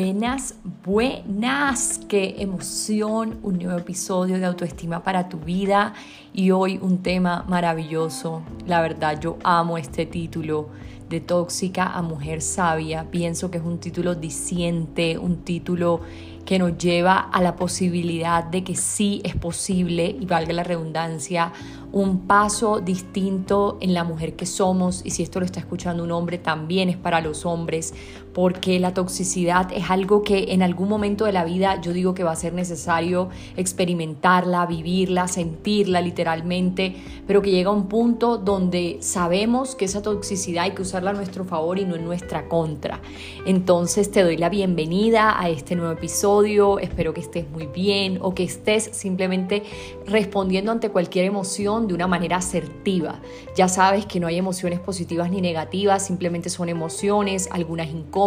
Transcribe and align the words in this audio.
Buenas, 0.00 0.54
buenas, 0.84 1.98
qué 2.08 2.36
emoción, 2.38 3.40
un 3.42 3.58
nuevo 3.58 3.76
episodio 3.76 4.38
de 4.38 4.44
autoestima 4.44 5.02
para 5.02 5.28
tu 5.28 5.38
vida 5.38 5.92
y 6.32 6.52
hoy 6.52 6.78
un 6.80 7.02
tema 7.02 7.44
maravilloso. 7.48 8.42
La 8.64 8.80
verdad, 8.80 9.18
yo 9.20 9.38
amo 9.42 9.76
este 9.76 10.06
título 10.06 10.68
de 11.08 11.20
tóxica 11.20 11.86
a 11.86 12.02
mujer 12.02 12.42
sabia. 12.42 13.10
Pienso 13.10 13.50
que 13.50 13.58
es 13.58 13.64
un 13.64 13.78
título 13.78 14.14
diciente, 14.14 15.18
un 15.18 15.38
título 15.38 16.00
que 16.48 16.58
nos 16.58 16.78
lleva 16.78 17.18
a 17.18 17.42
la 17.42 17.56
posibilidad 17.56 18.42
de 18.42 18.64
que 18.64 18.74
sí 18.74 19.20
es 19.22 19.36
posible, 19.36 20.16
y 20.18 20.24
valga 20.24 20.54
la 20.54 20.62
redundancia, 20.62 21.52
un 21.92 22.20
paso 22.26 22.80
distinto 22.80 23.76
en 23.80 23.92
la 23.92 24.04
mujer 24.04 24.34
que 24.34 24.46
somos 24.46 25.02
y 25.04 25.10
si 25.10 25.22
esto 25.22 25.40
lo 25.40 25.46
está 25.46 25.60
escuchando 25.60 26.02
un 26.04 26.10
hombre 26.10 26.38
también 26.38 26.88
es 26.88 26.96
para 26.96 27.20
los 27.20 27.44
hombres 27.44 27.94
porque 28.32 28.78
la 28.78 28.94
toxicidad 28.94 29.72
es 29.72 29.90
algo 29.90 30.22
que 30.22 30.52
en 30.52 30.62
algún 30.62 30.88
momento 30.88 31.24
de 31.24 31.32
la 31.32 31.44
vida 31.44 31.80
yo 31.80 31.92
digo 31.92 32.14
que 32.14 32.24
va 32.24 32.32
a 32.32 32.36
ser 32.36 32.52
necesario 32.52 33.28
experimentarla, 33.56 34.66
vivirla, 34.66 35.28
sentirla 35.28 36.00
literalmente, 36.00 36.96
pero 37.26 37.42
que 37.42 37.50
llega 37.50 37.70
un 37.70 37.88
punto 37.88 38.38
donde 38.38 38.98
sabemos 39.00 39.74
que 39.74 39.84
esa 39.84 40.02
toxicidad 40.02 40.64
hay 40.64 40.72
que 40.72 40.82
usarla 40.82 41.10
a 41.10 41.14
nuestro 41.14 41.44
favor 41.44 41.78
y 41.78 41.84
no 41.84 41.96
en 41.96 42.04
nuestra 42.04 42.48
contra. 42.48 43.00
Entonces 43.46 44.10
te 44.10 44.22
doy 44.22 44.36
la 44.36 44.48
bienvenida 44.48 45.40
a 45.40 45.48
este 45.48 45.74
nuevo 45.74 45.92
episodio, 45.92 46.78
espero 46.78 47.14
que 47.14 47.20
estés 47.20 47.48
muy 47.50 47.66
bien 47.66 48.18
o 48.22 48.34
que 48.34 48.44
estés 48.44 48.90
simplemente 48.92 49.62
respondiendo 50.06 50.72
ante 50.72 50.90
cualquier 50.90 51.24
emoción 51.24 51.88
de 51.88 51.94
una 51.94 52.06
manera 52.06 52.36
asertiva. 52.36 53.20
Ya 53.56 53.68
sabes 53.68 54.06
que 54.06 54.20
no 54.20 54.26
hay 54.26 54.38
emociones 54.38 54.80
positivas 54.80 55.30
ni 55.30 55.40
negativas, 55.40 56.06
simplemente 56.06 56.50
son 56.50 56.68
emociones, 56.68 57.48
algunas 57.50 57.88
incómodas, 57.88 58.17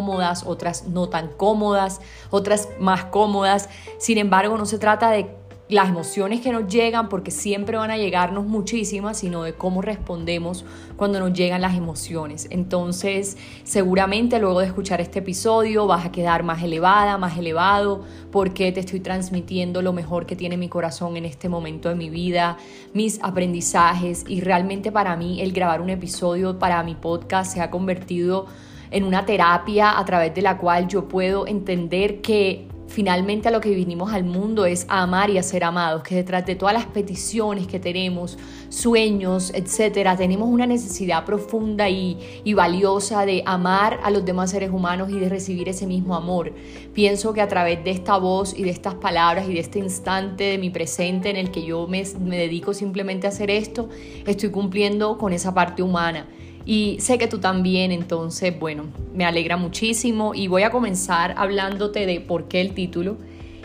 otras 0.45 0.87
no 0.87 1.09
tan 1.09 1.29
cómodas, 1.29 2.01
otras 2.29 2.69
más 2.79 3.05
cómodas. 3.05 3.69
Sin 3.97 4.17
embargo, 4.17 4.57
no 4.57 4.65
se 4.65 4.79
trata 4.79 5.09
de 5.09 5.41
las 5.71 5.87
emociones 5.87 6.41
que 6.41 6.51
nos 6.51 6.67
llegan, 6.67 7.07
porque 7.07 7.31
siempre 7.31 7.77
van 7.77 7.91
a 7.91 7.97
llegarnos 7.97 8.45
muchísimas, 8.45 9.17
sino 9.17 9.43
de 9.43 9.53
cómo 9.53 9.81
respondemos 9.81 10.65
cuando 10.97 11.19
nos 11.19 11.31
llegan 11.31 11.61
las 11.61 11.77
emociones. 11.77 12.47
Entonces, 12.49 13.37
seguramente 13.63 14.37
luego 14.39 14.59
de 14.59 14.65
escuchar 14.65 14.99
este 14.99 15.19
episodio 15.19 15.87
vas 15.87 16.05
a 16.05 16.11
quedar 16.11 16.43
más 16.43 16.61
elevada, 16.61 17.17
más 17.17 17.37
elevado, 17.37 18.03
porque 18.31 18.73
te 18.73 18.81
estoy 18.81 18.99
transmitiendo 18.99 19.81
lo 19.81 19.93
mejor 19.93 20.25
que 20.25 20.35
tiene 20.35 20.57
mi 20.57 20.67
corazón 20.67 21.15
en 21.15 21.23
este 21.23 21.47
momento 21.47 21.87
de 21.87 21.95
mi 21.95 22.09
vida, 22.09 22.57
mis 22.93 23.23
aprendizajes 23.23 24.25
y 24.27 24.41
realmente 24.41 24.91
para 24.91 25.15
mí 25.15 25.41
el 25.41 25.53
grabar 25.53 25.79
un 25.79 25.89
episodio 25.89 26.59
para 26.59 26.83
mi 26.83 26.95
podcast 26.95 27.53
se 27.53 27.61
ha 27.61 27.71
convertido 27.71 28.47
en 28.91 29.03
una 29.03 29.25
terapia 29.25 29.97
a 29.97 30.05
través 30.05 30.35
de 30.35 30.41
la 30.41 30.57
cual 30.57 30.87
yo 30.87 31.07
puedo 31.07 31.47
entender 31.47 32.21
que 32.21 32.67
finalmente 32.91 33.47
a 33.47 33.51
lo 33.51 33.61
que 33.61 33.73
vinimos 33.73 34.11
al 34.11 34.25
mundo 34.25 34.65
es 34.65 34.85
a 34.89 35.01
amar 35.01 35.29
y 35.29 35.37
a 35.37 35.43
ser 35.43 35.63
amados, 35.63 36.03
que 36.03 36.15
detrás 36.15 36.45
de 36.45 36.55
todas 36.55 36.73
las 36.73 36.85
peticiones 36.85 37.65
que 37.65 37.79
tenemos, 37.79 38.37
sueños, 38.69 39.51
etcétera, 39.55 40.17
tenemos 40.17 40.49
una 40.49 40.67
necesidad 40.67 41.23
profunda 41.25 41.89
y, 41.89 42.17
valiosa 42.53 43.25
de 43.25 43.41
amar 43.45 43.99
a 44.03 44.11
los 44.11 44.25
demás 44.25 44.51
seres 44.51 44.69
humanos 44.71 45.09
y 45.09 45.19
de 45.19 45.29
recibir 45.29 45.69
ese 45.69 45.87
mismo 45.87 46.15
amor. 46.15 46.53
Pienso 46.93 47.33
que 47.33 47.41
a 47.41 47.47
través 47.47 47.83
de 47.83 47.91
esta 47.91 48.17
voz 48.17 48.53
y 48.55 48.63
de 48.63 48.69
estas 48.69 48.95
palabras 48.95 49.47
y 49.47 49.53
de 49.53 49.61
este 49.61 49.79
instante 49.79 50.43
de 50.43 50.57
mi 50.57 50.69
presente 50.69 51.29
en 51.29 51.37
el 51.37 51.49
que 51.49 51.63
yo 51.63 51.87
me 51.87 52.03
dedico 52.37 52.73
simplemente 52.73 53.25
a 53.25 53.29
hacer 53.29 53.49
esto, 53.49 53.87
estoy 54.27 54.51
cumpliendo 54.51 55.17
con 55.17 55.31
esa 55.31 55.53
parte 55.53 55.81
humana. 55.81 56.27
Y 56.65 56.97
sé 56.99 57.17
que 57.17 57.27
tú 57.27 57.39
también, 57.39 57.91
entonces, 57.91 58.57
bueno, 58.59 58.85
me 59.13 59.25
alegra 59.25 59.57
muchísimo 59.57 60.33
y 60.35 60.47
voy 60.47 60.63
a 60.63 60.69
comenzar 60.69 61.33
hablándote 61.37 62.05
de 62.05 62.21
por 62.21 62.47
qué 62.47 62.61
el 62.61 62.73
título. 62.73 63.17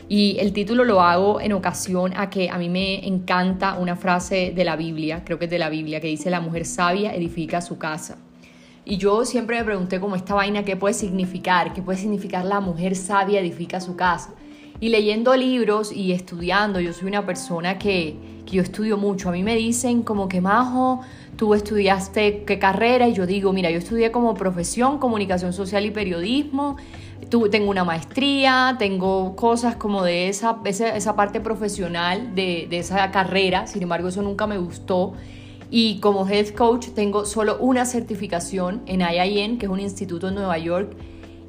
Y 0.08 0.36
el 0.38 0.52
título 0.52 0.84
lo 0.84 1.02
hago 1.02 1.40
en 1.40 1.52
ocasión 1.52 2.12
a 2.16 2.30
que 2.30 2.48
a 2.48 2.58
mí 2.58 2.68
me 2.68 3.06
encanta 3.06 3.74
una 3.74 3.96
frase 3.96 4.52
de 4.54 4.64
la 4.64 4.76
Biblia, 4.76 5.24
creo 5.24 5.38
que 5.38 5.46
es 5.46 5.50
de 5.50 5.58
la 5.58 5.68
Biblia, 5.68 6.00
que 6.00 6.06
dice, 6.06 6.30
la 6.30 6.40
mujer 6.40 6.64
sabia 6.64 7.12
edifica 7.14 7.60
su 7.60 7.76
casa. 7.76 8.18
Y 8.84 8.98
yo 8.98 9.24
siempre 9.24 9.58
me 9.58 9.64
pregunté 9.64 9.98
como 9.98 10.14
esta 10.14 10.34
vaina, 10.34 10.62
¿qué 10.62 10.76
puede 10.76 10.94
significar? 10.94 11.74
¿Qué 11.74 11.82
puede 11.82 11.98
significar 11.98 12.44
la 12.44 12.60
mujer 12.60 12.94
sabia 12.94 13.40
edifica 13.40 13.80
su 13.80 13.96
casa? 13.96 14.32
Y 14.78 14.90
leyendo 14.90 15.34
libros 15.36 15.90
y 15.92 16.12
estudiando, 16.12 16.80
yo 16.80 16.92
soy 16.92 17.08
una 17.08 17.24
persona 17.24 17.78
que, 17.78 18.16
que 18.44 18.56
yo 18.56 18.62
estudio 18.62 18.96
mucho. 18.96 19.30
A 19.30 19.32
mí 19.32 19.42
me 19.42 19.56
dicen 19.56 20.02
como 20.02 20.28
que, 20.28 20.40
Majo, 20.40 21.00
tú 21.36 21.54
estudiaste 21.54 22.44
qué 22.44 22.58
carrera 22.58 23.08
y 23.08 23.14
yo 23.14 23.26
digo, 23.26 23.52
mira, 23.52 23.70
yo 23.70 23.78
estudié 23.78 24.10
como 24.10 24.34
profesión, 24.34 24.98
comunicación 24.98 25.52
social 25.52 25.84
y 25.84 25.90
periodismo, 25.90 26.76
tú, 27.28 27.48
tengo 27.48 27.70
una 27.70 27.84
maestría, 27.84 28.76
tengo 28.78 29.36
cosas 29.36 29.76
como 29.76 30.02
de 30.02 30.28
esa, 30.28 30.58
esa, 30.64 31.16
parte 31.16 31.40
profesional 31.40 32.34
de, 32.34 32.66
de 32.68 32.78
esa 32.78 33.10
carrera, 33.10 33.66
sin 33.66 33.82
embargo 33.82 34.08
eso 34.08 34.22
nunca 34.22 34.46
me 34.46 34.58
gustó. 34.58 35.14
Y 35.68 35.98
como 35.98 36.28
head 36.28 36.50
coach 36.50 36.88
tengo 36.94 37.24
solo 37.24 37.58
una 37.58 37.86
certificación 37.86 38.82
en 38.86 39.00
IIN, 39.00 39.58
que 39.58 39.66
es 39.66 39.72
un 39.72 39.80
instituto 39.80 40.28
en 40.28 40.36
Nueva 40.36 40.58
York, 40.58 40.96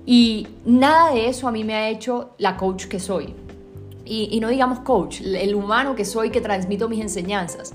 y 0.07 0.47
nada 0.65 1.11
de 1.13 1.29
eso 1.29 1.47
a 1.47 1.51
mí 1.51 1.63
me 1.63 1.75
ha 1.75 1.89
hecho 1.89 2.31
la 2.39 2.57
coach 2.57 2.85
que 2.85 2.99
soy. 2.99 3.35
Y, 4.09 4.39
no 4.39 4.47
digamos 4.47 4.79
coach, 4.79 5.21
el 5.21 5.53
humano 5.53 5.93
que 5.93 6.05
soy 6.05 6.31
que 6.31 6.41
transmito 6.41 6.87
mis 6.87 7.01
enseñanzas 7.01 7.73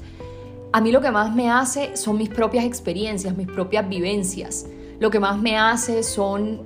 a 0.72 0.80
mí 0.80 0.90
lo 0.90 1.00
que 1.02 1.10
más 1.10 1.34
me 1.34 1.50
hace 1.50 1.96
son 1.96 2.16
mis 2.16 2.30
propias 2.30 2.64
experiencias, 2.64 3.36
mis 3.36 3.46
propias 3.46 3.88
vivencias. 3.88 4.66
Lo 5.00 5.10
que 5.10 5.20
más 5.20 5.38
me 5.38 5.58
hace 5.58 6.02
son 6.02 6.62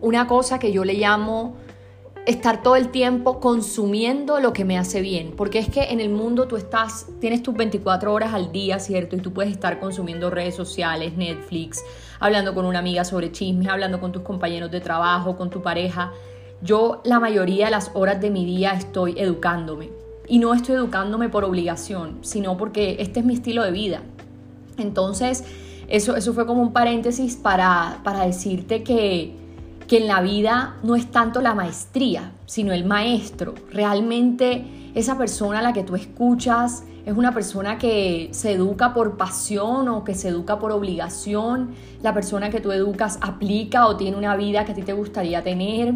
una 0.00 0.26
cosa 0.26 0.58
que 0.58 0.72
yo 0.72 0.84
le 0.84 0.94
llamo 0.94 1.56
estar 2.26 2.62
todo 2.62 2.74
el 2.74 2.88
tiempo 2.88 3.38
consumiendo 3.38 4.40
lo 4.40 4.52
que 4.52 4.64
me 4.64 4.78
hace 4.78 5.02
bien, 5.02 5.34
porque 5.36 5.58
es 5.58 5.68
que 5.68 5.84
en 5.84 6.00
el 6.00 6.08
mundo 6.08 6.48
tú 6.48 6.56
estás, 6.56 7.06
tienes 7.20 7.42
tus 7.42 7.54
24 7.54 8.12
horas 8.12 8.34
al 8.34 8.50
día, 8.50 8.78
¿cierto? 8.78 9.14
Y 9.14 9.20
tú 9.20 9.32
puedes 9.32 9.52
estar 9.52 9.78
consumiendo 9.78 10.30
redes 10.30 10.56
sociales, 10.56 11.16
Netflix, 11.16 11.84
hablando 12.24 12.54
con 12.54 12.64
una 12.64 12.78
amiga 12.78 13.04
sobre 13.04 13.30
chismes, 13.32 13.68
hablando 13.68 14.00
con 14.00 14.10
tus 14.10 14.22
compañeros 14.22 14.70
de 14.70 14.80
trabajo, 14.80 15.36
con 15.36 15.50
tu 15.50 15.60
pareja. 15.60 16.12
Yo 16.62 17.02
la 17.04 17.20
mayoría 17.20 17.66
de 17.66 17.70
las 17.70 17.90
horas 17.92 18.18
de 18.18 18.30
mi 18.30 18.46
día 18.46 18.70
estoy 18.70 19.14
educándome 19.18 19.90
y 20.26 20.38
no 20.38 20.54
estoy 20.54 20.76
educándome 20.76 21.28
por 21.28 21.44
obligación, 21.44 22.16
sino 22.22 22.56
porque 22.56 22.96
este 22.98 23.20
es 23.20 23.26
mi 23.26 23.34
estilo 23.34 23.62
de 23.62 23.72
vida. 23.72 24.00
Entonces, 24.78 25.44
eso, 25.86 26.16
eso 26.16 26.32
fue 26.32 26.46
como 26.46 26.62
un 26.62 26.72
paréntesis 26.72 27.36
para, 27.36 28.00
para 28.04 28.24
decirte 28.24 28.82
que, 28.82 29.36
que 29.88 29.98
en 29.98 30.06
la 30.06 30.20
vida 30.20 30.76
no 30.82 30.96
es 30.96 31.10
tanto 31.10 31.40
la 31.40 31.54
maestría, 31.54 32.32
sino 32.46 32.72
el 32.72 32.84
maestro. 32.84 33.54
Realmente 33.70 34.64
esa 34.94 35.18
persona 35.18 35.58
a 35.58 35.62
la 35.62 35.72
que 35.72 35.82
tú 35.82 35.96
escuchas 35.96 36.84
es 37.04 37.14
una 37.14 37.34
persona 37.34 37.76
que 37.76 38.30
se 38.32 38.52
educa 38.52 38.94
por 38.94 39.16
pasión 39.16 39.88
o 39.88 40.04
que 40.04 40.14
se 40.14 40.28
educa 40.28 40.58
por 40.58 40.72
obligación. 40.72 41.74
La 42.02 42.14
persona 42.14 42.48
que 42.48 42.60
tú 42.60 42.72
educas 42.72 43.18
aplica 43.20 43.86
o 43.86 43.96
tiene 43.96 44.16
una 44.16 44.36
vida 44.36 44.64
que 44.64 44.72
a 44.72 44.74
ti 44.74 44.82
te 44.82 44.94
gustaría 44.94 45.42
tener. 45.42 45.94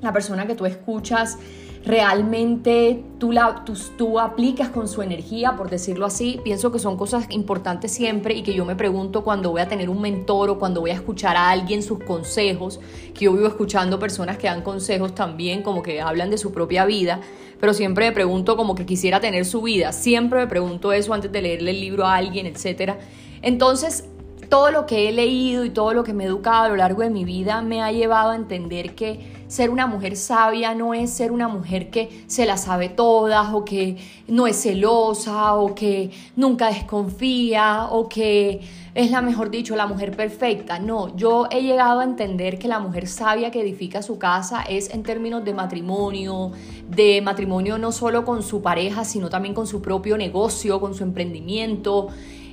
La 0.00 0.12
persona 0.12 0.46
que 0.46 0.54
tú 0.54 0.64
escuchas 0.64 1.38
realmente 1.84 3.02
tú, 3.18 3.32
la, 3.32 3.64
tú, 3.96 4.20
aplicas 4.20 4.68
con 4.68 4.86
su 4.86 5.02
energía, 5.02 5.56
por 5.56 5.70
decirlo 5.70 6.06
así. 6.06 6.40
Pienso 6.44 6.70
que 6.70 6.78
son 6.78 6.96
cosas 6.96 7.26
importantes 7.30 7.90
siempre 7.90 8.34
y 8.34 8.42
que 8.42 8.54
yo 8.54 8.64
me 8.64 8.76
pregunto 8.76 9.24
cuando 9.24 9.50
voy 9.50 9.62
a 9.62 9.68
tener 9.68 9.88
un 9.88 10.00
mentor 10.00 10.50
o 10.50 10.58
cuando 10.58 10.80
voy 10.80 10.90
a 10.90 10.94
escuchar 10.94 11.36
a 11.36 11.50
alguien 11.50 11.82
sus 11.82 11.98
consejos, 12.00 12.80
que 13.14 13.24
yo 13.24 13.32
vivo 13.32 13.46
escuchando 13.46 13.98
personas 13.98 14.36
que 14.36 14.46
dan 14.46 14.62
consejos 14.62 15.14
también, 15.14 15.62
como 15.62 15.82
que 15.82 16.00
hablan 16.00 16.30
de 16.30 16.38
su 16.38 16.52
propia 16.52 16.84
vida, 16.84 17.20
pero 17.60 17.72
siempre 17.72 18.06
me 18.06 18.12
pregunto 18.12 18.56
como 18.56 18.74
que 18.74 18.84
quisiera 18.84 19.20
tener 19.20 19.44
su 19.44 19.62
vida. 19.62 19.92
Siempre 19.92 20.40
me 20.40 20.46
pregunto 20.46 20.92
eso 20.92 21.14
antes 21.14 21.32
de 21.32 21.42
leerle 21.42 21.70
el 21.70 21.80
libro 21.80 22.06
a 22.06 22.16
alguien, 22.16 22.46
etc. 22.46 22.94
Entonces, 23.42 24.04
todo 24.50 24.70
lo 24.70 24.84
que 24.84 25.08
he 25.08 25.12
leído 25.12 25.64
y 25.64 25.70
todo 25.70 25.94
lo 25.94 26.04
que 26.04 26.12
me 26.12 26.24
he 26.24 26.26
educado 26.26 26.64
a 26.64 26.68
lo 26.68 26.76
largo 26.76 27.02
de 27.02 27.10
mi 27.10 27.24
vida 27.24 27.62
me 27.62 27.82
ha 27.82 27.92
llevado 27.92 28.30
a 28.30 28.36
entender 28.36 28.94
que 28.94 29.39
ser 29.50 29.70
una 29.70 29.88
mujer 29.88 30.14
sabia 30.14 30.76
no 30.76 30.94
es 30.94 31.10
ser 31.10 31.32
una 31.32 31.48
mujer 31.48 31.90
que 31.90 32.22
se 32.28 32.46
la 32.46 32.56
sabe 32.56 32.88
todas 32.88 33.52
o 33.52 33.64
que 33.64 33.96
no 34.28 34.46
es 34.46 34.62
celosa 34.62 35.56
o 35.56 35.74
que 35.74 36.12
nunca 36.36 36.68
desconfía 36.68 37.88
o 37.90 38.08
que 38.08 38.60
es 38.94 39.10
la 39.10 39.22
mejor 39.22 39.50
dicho, 39.50 39.74
la 39.74 39.88
mujer 39.88 40.16
perfecta. 40.16 40.78
No, 40.78 41.16
yo 41.16 41.48
he 41.50 41.62
llegado 41.62 41.98
a 41.98 42.04
entender 42.04 42.60
que 42.60 42.68
la 42.68 42.78
mujer 42.78 43.08
sabia 43.08 43.50
que 43.50 43.60
edifica 43.60 44.02
su 44.02 44.20
casa 44.20 44.62
es 44.62 44.94
en 44.94 45.02
términos 45.02 45.44
de 45.44 45.52
matrimonio, 45.52 46.52
de 46.88 47.20
matrimonio 47.20 47.76
no 47.76 47.90
solo 47.90 48.24
con 48.24 48.44
su 48.44 48.62
pareja, 48.62 49.04
sino 49.04 49.30
también 49.30 49.54
con 49.54 49.66
su 49.66 49.82
propio 49.82 50.16
negocio, 50.16 50.80
con 50.80 50.94
su 50.94 51.02
emprendimiento 51.02 52.06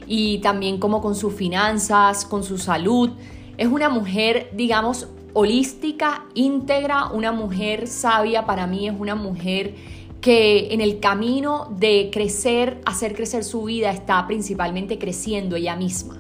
y 0.08 0.40
también 0.40 0.80
como 0.80 1.00
con 1.00 1.14
sus 1.14 1.36
finanzas, 1.36 2.26
con 2.26 2.44
su 2.44 2.58
salud. 2.58 3.12
Es 3.60 3.68
una 3.68 3.90
mujer, 3.90 4.50
digamos, 4.54 5.08
holística, 5.38 6.26
íntegra, 6.34 7.10
una 7.10 7.32
mujer 7.32 7.86
sabia 7.88 8.48
para 8.48 8.66
mí 8.66 8.88
es 8.88 8.96
una 8.98 9.14
mujer 9.14 9.76
que 10.20 10.74
en 10.74 10.82
el 10.82 11.00
camino 11.00 11.68
de 11.78 12.10
crecer, 12.12 12.82
hacer 12.86 13.14
crecer 13.14 13.44
su 13.44 13.66
vida, 13.66 13.92
está 13.92 14.26
principalmente 14.26 14.98
creciendo 14.98 15.56
ella 15.56 15.76
misma 15.76 16.20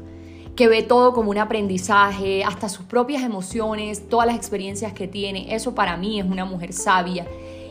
que 0.56 0.68
ve 0.68 0.82
todo 0.82 1.14
como 1.14 1.30
un 1.32 1.38
aprendizaje, 1.38 2.44
hasta 2.44 2.68
sus 2.68 2.86
propias 2.86 3.24
emociones, 3.24 4.10
todas 4.10 4.26
las 4.26 4.36
experiencias 4.36 4.92
que 4.92 5.08
tiene. 5.08 5.54
Eso 5.54 5.76
para 5.76 5.98
mí 5.98 6.20
es 6.20 6.26
una 6.26 6.46
mujer 6.46 6.74
sabia. 6.74 7.28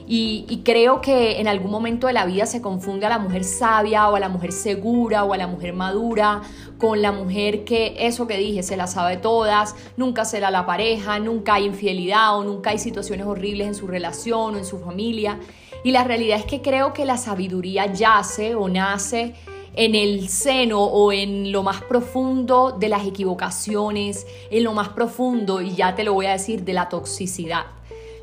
Y, 0.09 0.63
creo 0.65 1.01
que 1.01 1.41
en 1.41 1.49
algún 1.49 1.71
momento 1.71 2.07
de 2.07 2.13
la 2.13 2.27
vida 2.27 2.47
se 2.47 2.63
confunde 2.63 3.07
a 3.07 3.09
la 3.09 3.19
mujer 3.19 3.43
sabia 3.43 4.09
o 4.09 4.15
a 4.15 4.21
la 4.21 4.29
mujer 4.29 4.53
segura 4.53 5.25
o 5.25 5.33
a 5.33 5.37
la 5.37 5.49
mujer 5.49 5.73
madura 5.73 6.43
con 6.79 7.03
la 7.03 7.11
mujer 7.11 7.65
que 7.65 7.97
eso 7.99 8.27
que 8.27 8.37
dije 8.37 8.63
se 8.63 8.77
la 8.77 8.87
sabe 8.87 9.17
todas, 9.17 9.75
nunca 9.97 10.25
será 10.25 10.51
la 10.51 10.65
pareja, 10.65 11.19
nunca 11.19 11.55
hay 11.55 11.65
infidelidad 11.65 12.39
o 12.39 12.45
nunca 12.45 12.71
hay 12.71 12.79
situaciones 12.79 13.27
horribles 13.27 13.67
en 13.67 13.75
su 13.75 13.87
relación 13.87 14.55
o 14.55 14.59
en 14.59 14.65
su 14.65 14.79
familia. 14.79 15.41
Y 15.83 15.91
la 15.91 16.05
realidad 16.05 16.39
es 16.39 16.45
que 16.45 16.63
creo 16.63 16.93
que 16.93 17.05
la 17.05 17.17
sabiduría 17.17 17.93
yace 17.93 18.55
o 18.55 18.69
nace 18.69 19.35
en 19.75 19.95
el 19.95 20.29
seno 20.29 20.83
o 20.83 21.13
en 21.13 21.53
lo 21.53 21.63
más 21.63 21.83
profundo 21.83 22.77
de 22.79 22.89
las 22.89 23.07
equivocaciones, 23.07 24.27
en 24.51 24.65
lo 24.65 24.73
más 24.73 24.89
profundo, 24.89 25.61
y 25.61 25.75
ya 25.75 25.95
te 25.95 26.03
lo 26.03 26.15
voy 26.15 26.27
a 26.27 26.33
decir, 26.33 26.65
de 26.65 26.73
la 26.73 26.89
toxicidad. 26.89 27.76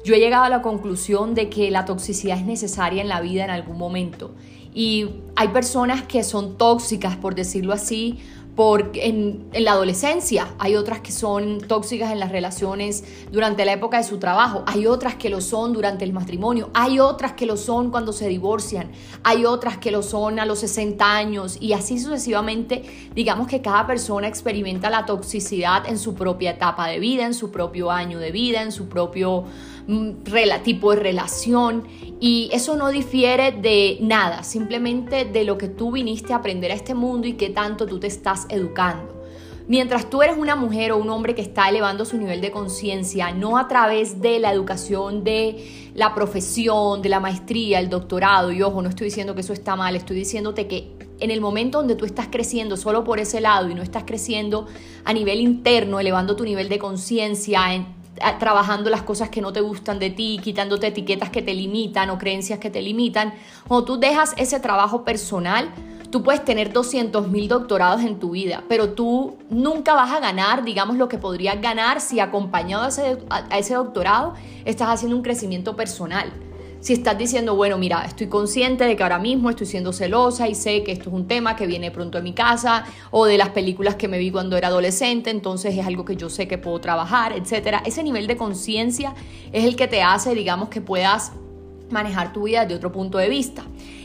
Yo 0.03 0.13
he 0.13 0.19
llegado 0.19 0.43
a 0.43 0.49
la 0.49 0.61
conclusión 0.61 1.33
de 1.33 1.49
que 1.49 1.71
la 1.71 1.85
toxicidad 1.85 2.37
es 2.37 2.45
necesaria 2.45 3.01
en 3.01 3.07
la 3.07 3.21
vida 3.21 3.45
en 3.45 3.49
algún 3.49 3.77
momento. 3.77 4.31
Y 4.73 5.09
hay 5.35 5.49
personas 5.49 6.03
que 6.03 6.23
son 6.23 6.57
tóxicas, 6.57 7.15
por 7.15 7.35
decirlo 7.35 7.71
así, 7.71 8.19
porque 8.55 9.07
en, 9.07 9.47
la 9.53 9.71
adolescencia, 9.71 10.53
hay 10.59 10.75
otras 10.75 10.99
que 10.99 11.11
son 11.11 11.59
tóxicas 11.61 12.11
en 12.11 12.19
las 12.19 12.31
relaciones 12.31 13.03
durante 13.31 13.65
la 13.65 13.73
época 13.73 13.97
de 13.97 14.03
su 14.03 14.19
trabajo, 14.19 14.63
hay 14.67 14.85
otras 14.85 15.15
que 15.15 15.29
lo 15.29 15.41
son 15.41 15.73
durante 15.73 16.05
el 16.05 16.13
matrimonio, 16.13 16.69
hay 16.73 16.99
otras 16.99 17.33
que 17.33 17.45
lo 17.45 17.57
son 17.57 17.89
cuando 17.89 18.13
se 18.13 18.27
divorcian, 18.27 18.91
hay 19.23 19.45
otras 19.45 19.77
que 19.77 19.89
lo 19.89 20.03
son 20.03 20.39
a 20.39 20.45
los 20.45 20.59
60 20.59 21.15
años. 21.15 21.57
Y 21.61 21.73
así 21.73 21.97
sucesivamente, 21.97 22.83
digamos 23.15 23.47
que 23.47 23.61
cada 23.61 23.87
persona 23.87 24.27
experimenta 24.27 24.89
la 24.89 25.05
toxicidad 25.05 25.87
en 25.87 25.97
su 25.97 26.13
propia 26.13 26.51
etapa 26.51 26.87
de 26.87 26.99
vida, 26.99 27.25
en 27.25 27.33
su 27.33 27.49
propio 27.49 27.89
año 27.89 28.19
de 28.19 28.31
vida, 28.31 28.61
en 28.61 28.71
su 28.71 28.87
propio 28.87 29.45
mm, 29.87 30.11
tipo 30.63 30.91
de 30.91 30.99
relación 30.99 31.87
y 32.19 32.49
eso 32.53 32.75
no 32.75 32.89
difiere 32.89 33.51
de 33.51 33.97
nada, 34.01 34.43
simplemente 34.43 35.25
de 35.25 35.43
lo 35.43 35.57
que 35.57 35.67
tú 35.67 35.91
viniste 35.91 36.33
a 36.33 36.37
aprender 36.37 36.71
a 36.71 36.75
este 36.75 36.95
mundo 36.95 37.27
y 37.27 37.33
qué 37.33 37.49
tanto 37.49 37.85
tú 37.85 37.99
te 37.99 38.07
estás 38.07 38.45
educando. 38.49 39.13
Mientras 39.67 40.09
tú 40.09 40.21
eres 40.21 40.37
una 40.37 40.57
mujer 40.57 40.91
o 40.91 40.97
un 40.97 41.09
hombre 41.09 41.35
que 41.35 41.41
está 41.41 41.69
elevando 41.69 42.03
su 42.03 42.17
nivel 42.17 42.41
de 42.41 42.51
conciencia, 42.51 43.31
no 43.31 43.57
a 43.57 43.69
través 43.69 44.19
de 44.19 44.39
la 44.39 44.51
educación, 44.51 45.23
de 45.23 45.91
la 45.95 46.13
profesión, 46.13 47.01
de 47.01 47.07
la 47.07 47.21
maestría, 47.21 47.79
el 47.79 47.89
doctorado, 47.89 48.51
y 48.51 48.61
ojo, 48.61 48.81
no 48.81 48.89
estoy 48.89 49.05
diciendo 49.05 49.35
que 49.35 49.41
eso 49.41 49.53
está 49.53 49.77
mal, 49.77 49.95
estoy 49.95 50.17
diciéndote 50.17 50.67
que 50.67 50.91
en 51.21 51.31
el 51.31 51.39
momento 51.39 51.77
donde 51.77 51.95
tú 51.95 52.03
estás 52.03 52.27
creciendo 52.29 52.75
solo 52.75 53.05
por 53.05 53.19
ese 53.19 53.39
lado 53.39 53.69
y 53.69 53.73
no 53.73 53.81
estás 53.81 54.03
creciendo 54.03 54.67
a 55.05 55.13
nivel 55.13 55.39
interno, 55.39 56.01
elevando 56.01 56.35
tu 56.35 56.43
nivel 56.43 56.67
de 56.67 56.79
conciencia, 56.79 57.85
trabajando 58.39 58.89
las 58.89 59.03
cosas 59.03 59.29
que 59.29 59.41
no 59.41 59.53
te 59.53 59.61
gustan 59.61 59.99
de 59.99 60.09
ti, 60.09 60.39
quitándote 60.43 60.87
etiquetas 60.87 61.29
que 61.29 61.41
te 61.41 61.53
limitan 61.53 62.09
o 62.09 62.17
creencias 62.17 62.59
que 62.59 62.69
te 62.69 62.81
limitan, 62.81 63.33
cuando 63.67 63.85
tú 63.85 63.99
dejas 63.99 64.33
ese 64.37 64.59
trabajo 64.59 65.03
personal, 65.03 65.71
Tú 66.13 66.21
puedes 66.21 66.45
tener 66.45 66.71
200 66.71 67.27
mil 67.29 67.47
doctorados 67.47 68.03
en 68.03 68.19
tu 68.19 68.29
vida, 68.29 68.63
pero 68.69 68.89
tú 68.89 69.35
nunca 69.49 69.95
vas 69.95 70.11
a 70.11 70.19
ganar, 70.19 70.63
digamos, 70.63 70.95
lo 70.95 71.09
que 71.09 71.17
podrías 71.17 71.59
ganar 71.59 71.99
si 72.01 72.19
acompañado 72.19 72.83
a 72.83 72.89
ese, 72.89 73.17
a 73.31 73.57
ese 73.57 73.73
doctorado 73.73 74.35
estás 74.63 74.89
haciendo 74.89 75.17
un 75.17 75.23
crecimiento 75.23 75.75
personal. 75.75 76.31
Si 76.83 76.91
estás 76.91 77.17
diciendo, 77.17 77.55
bueno, 77.55 77.77
mira, 77.77 78.03
estoy 78.03 78.27
consciente 78.27 78.83
de 78.83 78.97
que 78.97 79.03
ahora 79.03 79.17
mismo 79.17 79.49
estoy 79.49 79.67
siendo 79.67 79.93
celosa 79.93 80.49
y 80.49 80.53
sé 80.53 80.83
que 80.83 80.91
esto 80.91 81.09
es 81.09 81.15
un 81.15 81.29
tema 81.29 81.55
que 81.55 81.65
viene 81.65 81.91
pronto 81.91 82.17
en 82.17 82.25
mi 82.25 82.33
casa 82.33 82.83
o 83.09 83.25
de 83.25 83.37
las 83.37 83.51
películas 83.51 83.95
que 83.95 84.09
me 84.09 84.17
vi 84.17 84.31
cuando 84.31 84.57
era 84.57 84.67
adolescente, 84.67 85.29
entonces 85.29 85.77
es 85.77 85.87
algo 85.87 86.03
que 86.03 86.17
yo 86.17 86.29
sé 86.29 86.49
que 86.49 86.57
puedo 86.57 86.81
trabajar, 86.81 87.31
etc. 87.31 87.77
Ese 87.85 88.03
nivel 88.03 88.27
de 88.27 88.35
conciencia 88.35 89.15
es 89.53 89.63
el 89.63 89.77
que 89.77 89.87
te 89.87 90.03
hace, 90.03 90.35
digamos, 90.35 90.67
que 90.67 90.81
puedas 90.81 91.31
manejar 91.89 92.33
tu 92.33 92.43
vida 92.43 92.63
desde 92.63 92.75
otro 92.75 92.91
punto 92.91 93.17
de 93.17 93.29
vista. 93.29 93.63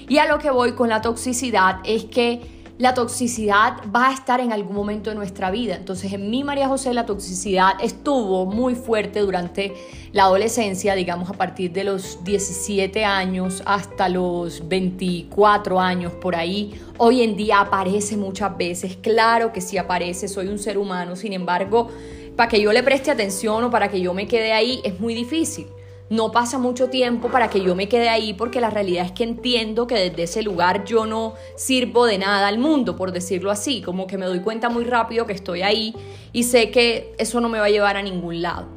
Y 0.08 0.18
a 0.18 0.28
lo 0.28 0.38
que 0.38 0.52
voy 0.52 0.74
con 0.74 0.88
la 0.88 1.02
toxicidad 1.02 1.80
es 1.82 2.04
que 2.04 2.57
la 2.78 2.94
toxicidad 2.94 3.78
va 3.94 4.10
a 4.10 4.14
estar 4.14 4.40
en 4.40 4.52
algún 4.52 4.76
momento 4.76 5.10
de 5.10 5.16
nuestra 5.16 5.50
vida. 5.50 5.74
Entonces, 5.74 6.12
en 6.12 6.30
mi 6.30 6.44
María 6.44 6.68
José 6.68 6.94
la 6.94 7.06
toxicidad 7.06 7.72
estuvo 7.82 8.46
muy 8.46 8.76
fuerte 8.76 9.18
durante 9.20 9.74
la 10.12 10.24
adolescencia, 10.24 10.94
digamos 10.94 11.28
a 11.28 11.32
partir 11.32 11.72
de 11.72 11.82
los 11.82 12.22
17 12.22 13.04
años 13.04 13.62
hasta 13.66 14.08
los 14.08 14.68
24 14.68 15.80
años 15.80 16.12
por 16.12 16.36
ahí. 16.36 16.80
Hoy 16.98 17.22
en 17.22 17.36
día 17.36 17.60
aparece 17.60 18.16
muchas 18.16 18.56
veces, 18.56 18.96
claro 18.96 19.52
que 19.52 19.60
sí 19.60 19.76
aparece, 19.76 20.28
soy 20.28 20.46
un 20.46 20.60
ser 20.60 20.78
humano, 20.78 21.16
sin 21.16 21.32
embargo, 21.32 21.88
para 22.36 22.48
que 22.48 22.60
yo 22.60 22.72
le 22.72 22.84
preste 22.84 23.10
atención 23.10 23.64
o 23.64 23.70
para 23.70 23.88
que 23.88 24.00
yo 24.00 24.14
me 24.14 24.28
quede 24.28 24.52
ahí 24.52 24.80
es 24.84 25.00
muy 25.00 25.14
difícil 25.14 25.66
no 26.10 26.32
pasa 26.32 26.58
mucho 26.58 26.88
tiempo 26.88 27.28
para 27.28 27.50
que 27.50 27.60
yo 27.60 27.74
me 27.74 27.88
quede 27.88 28.08
ahí 28.08 28.32
porque 28.32 28.60
la 28.60 28.70
realidad 28.70 29.04
es 29.04 29.12
que 29.12 29.24
entiendo 29.24 29.86
que 29.86 29.94
desde 29.94 30.22
ese 30.22 30.42
lugar 30.42 30.84
yo 30.84 31.06
no 31.06 31.34
sirvo 31.56 32.06
de 32.06 32.18
nada 32.18 32.48
al 32.48 32.58
mundo, 32.58 32.96
por 32.96 33.12
decirlo 33.12 33.50
así, 33.50 33.82
como 33.82 34.06
que 34.06 34.16
me 34.16 34.26
doy 34.26 34.40
cuenta 34.40 34.68
muy 34.68 34.84
rápido 34.84 35.26
que 35.26 35.34
estoy 35.34 35.62
ahí 35.62 35.94
y 36.32 36.44
sé 36.44 36.70
que 36.70 37.14
eso 37.18 37.40
no 37.40 37.48
me 37.48 37.58
va 37.58 37.66
a 37.66 37.70
llevar 37.70 37.96
a 37.96 38.02
ningún 38.02 38.40
lado. 38.42 38.68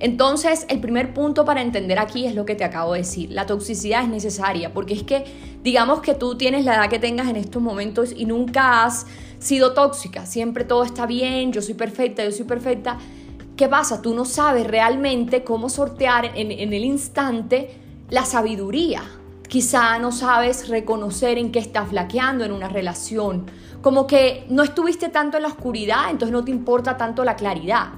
Entonces, 0.00 0.64
el 0.70 0.80
primer 0.80 1.12
punto 1.12 1.44
para 1.44 1.60
entender 1.60 1.98
aquí 1.98 2.26
es 2.26 2.34
lo 2.34 2.46
que 2.46 2.54
te 2.54 2.64
acabo 2.64 2.94
de 2.94 3.00
decir. 3.00 3.30
La 3.30 3.44
toxicidad 3.44 4.02
es 4.02 4.08
necesaria 4.08 4.72
porque 4.72 4.94
es 4.94 5.02
que, 5.02 5.24
digamos 5.62 6.00
que 6.00 6.14
tú 6.14 6.36
tienes 6.36 6.64
la 6.64 6.76
edad 6.76 6.88
que 6.88 6.98
tengas 6.98 7.28
en 7.28 7.36
estos 7.36 7.60
momentos 7.60 8.14
y 8.16 8.24
nunca 8.24 8.84
has 8.84 9.06
sido 9.38 9.74
tóxica, 9.74 10.26
siempre 10.26 10.64
todo 10.64 10.84
está 10.84 11.06
bien, 11.06 11.52
yo 11.52 11.62
soy 11.62 11.74
perfecta, 11.74 12.24
yo 12.24 12.32
soy 12.32 12.44
perfecta 12.44 12.98
¿Qué 13.60 13.68
pasa? 13.68 14.00
Tú 14.00 14.14
no 14.14 14.24
sabes 14.24 14.66
realmente 14.66 15.44
cómo 15.44 15.68
sortear 15.68 16.30
en, 16.34 16.50
el 16.50 16.82
instante 16.82 17.78
la 18.08 18.24
sabiduría. 18.24 19.02
Quizá 19.46 19.98
no 19.98 20.12
sabes 20.12 20.70
reconocer 20.70 21.36
en 21.36 21.52
qué 21.52 21.58
estás 21.58 21.90
flaqueando 21.90 22.42
en 22.42 22.52
una 22.52 22.70
relación. 22.70 23.50
Como 23.82 24.06
que 24.06 24.46
no 24.48 24.62
estuviste 24.62 25.10
tanto 25.10 25.36
en 25.36 25.42
la 25.42 25.50
oscuridad, 25.50 26.08
entonces 26.10 26.32
no 26.32 26.42
te 26.42 26.50
importa 26.50 26.96
tanto 26.96 27.22
la 27.22 27.36
claridad. 27.36 27.88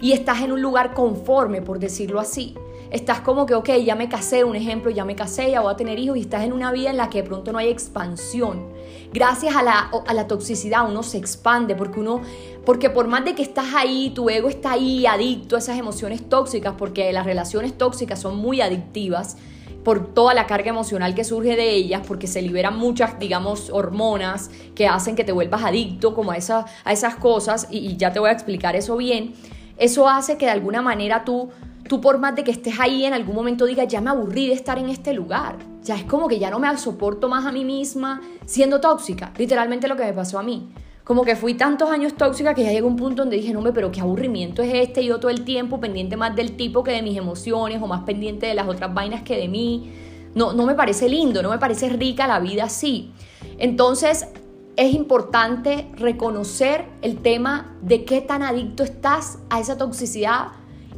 Y 0.00 0.12
estás 0.12 0.40
en 0.42 0.52
un 0.52 0.62
lugar 0.62 0.94
conforme, 0.94 1.62
por 1.62 1.80
decirlo 1.80 2.20
así. 2.20 2.54
Estás 2.92 3.18
como 3.18 3.44
que, 3.44 3.56
ok, 3.56 3.70
ya 3.84 3.96
me 3.96 4.08
casé, 4.08 4.44
un 4.44 4.54
ejemplo, 4.54 4.88
ya 4.88 5.04
me 5.04 5.16
casé, 5.16 5.50
ya 5.50 5.62
voy 5.62 5.72
a 5.72 5.76
tener 5.76 5.98
hijos 5.98 6.16
y 6.16 6.20
estás 6.20 6.44
en 6.44 6.52
una 6.52 6.70
vida 6.70 6.90
en 6.90 6.96
la 6.96 7.10
que 7.10 7.22
de 7.22 7.28
pronto 7.28 7.50
no 7.50 7.58
hay 7.58 7.70
expansión. 7.70 8.68
Gracias 9.12 9.56
a 9.56 9.62
la, 9.62 9.90
a 10.06 10.14
la 10.14 10.26
toxicidad 10.26 10.88
uno 10.88 11.02
se 11.02 11.16
expande 11.16 11.74
porque 11.74 12.00
uno, 12.00 12.20
porque 12.66 12.90
por 12.90 13.08
más 13.08 13.24
de 13.24 13.34
que 13.34 13.42
estás 13.42 13.74
ahí, 13.74 14.10
tu 14.10 14.28
ego 14.28 14.48
está 14.48 14.72
ahí 14.72 15.06
adicto 15.06 15.56
a 15.56 15.60
esas 15.60 15.78
emociones 15.78 16.28
tóxicas, 16.28 16.74
porque 16.76 17.10
las 17.12 17.24
relaciones 17.24 17.76
tóxicas 17.76 18.20
son 18.20 18.36
muy 18.36 18.60
adictivas 18.60 19.36
por 19.82 20.12
toda 20.12 20.34
la 20.34 20.46
carga 20.46 20.68
emocional 20.68 21.14
que 21.14 21.24
surge 21.24 21.56
de 21.56 21.70
ellas, 21.70 22.02
porque 22.06 22.26
se 22.26 22.42
liberan 22.42 22.76
muchas, 22.76 23.18
digamos, 23.18 23.70
hormonas 23.70 24.50
que 24.74 24.86
hacen 24.86 25.16
que 25.16 25.24
te 25.24 25.32
vuelvas 25.32 25.64
adicto 25.64 26.14
como 26.14 26.32
a, 26.32 26.36
esa, 26.36 26.66
a 26.84 26.92
esas 26.92 27.14
cosas, 27.16 27.68
y, 27.70 27.96
ya 27.96 28.12
te 28.12 28.18
voy 28.18 28.28
a 28.28 28.32
explicar 28.32 28.76
eso 28.76 28.98
bien. 28.98 29.32
Eso 29.78 30.06
hace 30.06 30.36
que 30.36 30.44
de 30.44 30.52
alguna 30.52 30.82
manera 30.82 31.24
tú 31.24 31.48
tú 31.88 32.02
por 32.02 32.18
más 32.18 32.36
de 32.36 32.44
que 32.44 32.50
estés 32.50 32.78
ahí 32.78 33.06
en 33.06 33.14
algún 33.14 33.34
momento 33.34 33.64
digas, 33.64 33.88
ya 33.88 34.02
me 34.02 34.10
aburrí 34.10 34.46
de 34.46 34.52
estar 34.52 34.78
en 34.78 34.90
este 34.90 35.14
lugar. 35.14 35.56
Ya 35.88 35.96
es 35.96 36.04
como 36.04 36.28
que 36.28 36.38
ya 36.38 36.50
no 36.50 36.58
me 36.58 36.76
soporto 36.76 37.30
más 37.30 37.46
a 37.46 37.50
mí 37.50 37.64
misma 37.64 38.20
siendo 38.44 38.78
tóxica. 38.78 39.32
Literalmente 39.38 39.88
lo 39.88 39.96
que 39.96 40.04
me 40.04 40.12
pasó 40.12 40.38
a 40.38 40.42
mí. 40.42 40.68
Como 41.02 41.24
que 41.24 41.34
fui 41.34 41.54
tantos 41.54 41.88
años 41.88 42.12
tóxica 42.12 42.52
que 42.52 42.62
ya 42.62 42.72
llegó 42.72 42.86
un 42.86 42.96
punto 42.96 43.22
donde 43.22 43.38
dije, 43.38 43.54
no, 43.54 43.62
pero 43.72 43.90
qué 43.90 44.02
aburrimiento 44.02 44.60
es 44.60 44.74
este. 44.74 45.02
Yo 45.02 45.18
todo 45.18 45.30
el 45.30 45.44
tiempo 45.44 45.80
pendiente 45.80 46.18
más 46.18 46.36
del 46.36 46.56
tipo 46.58 46.84
que 46.84 46.90
de 46.90 47.00
mis 47.00 47.16
emociones 47.16 47.80
o 47.80 47.86
más 47.86 48.02
pendiente 48.02 48.44
de 48.44 48.52
las 48.52 48.68
otras 48.68 48.92
vainas 48.92 49.22
que 49.22 49.38
de 49.38 49.48
mí. 49.48 49.90
No, 50.34 50.52
no 50.52 50.66
me 50.66 50.74
parece 50.74 51.08
lindo, 51.08 51.42
no 51.42 51.48
me 51.48 51.58
parece 51.58 51.88
rica 51.88 52.26
la 52.26 52.38
vida 52.38 52.64
así. 52.64 53.14
Entonces, 53.56 54.28
es 54.76 54.92
importante 54.92 55.90
reconocer 55.96 56.84
el 57.00 57.16
tema 57.22 57.74
de 57.80 58.04
qué 58.04 58.20
tan 58.20 58.42
adicto 58.42 58.82
estás 58.82 59.38
a 59.48 59.58
esa 59.58 59.78
toxicidad 59.78 60.48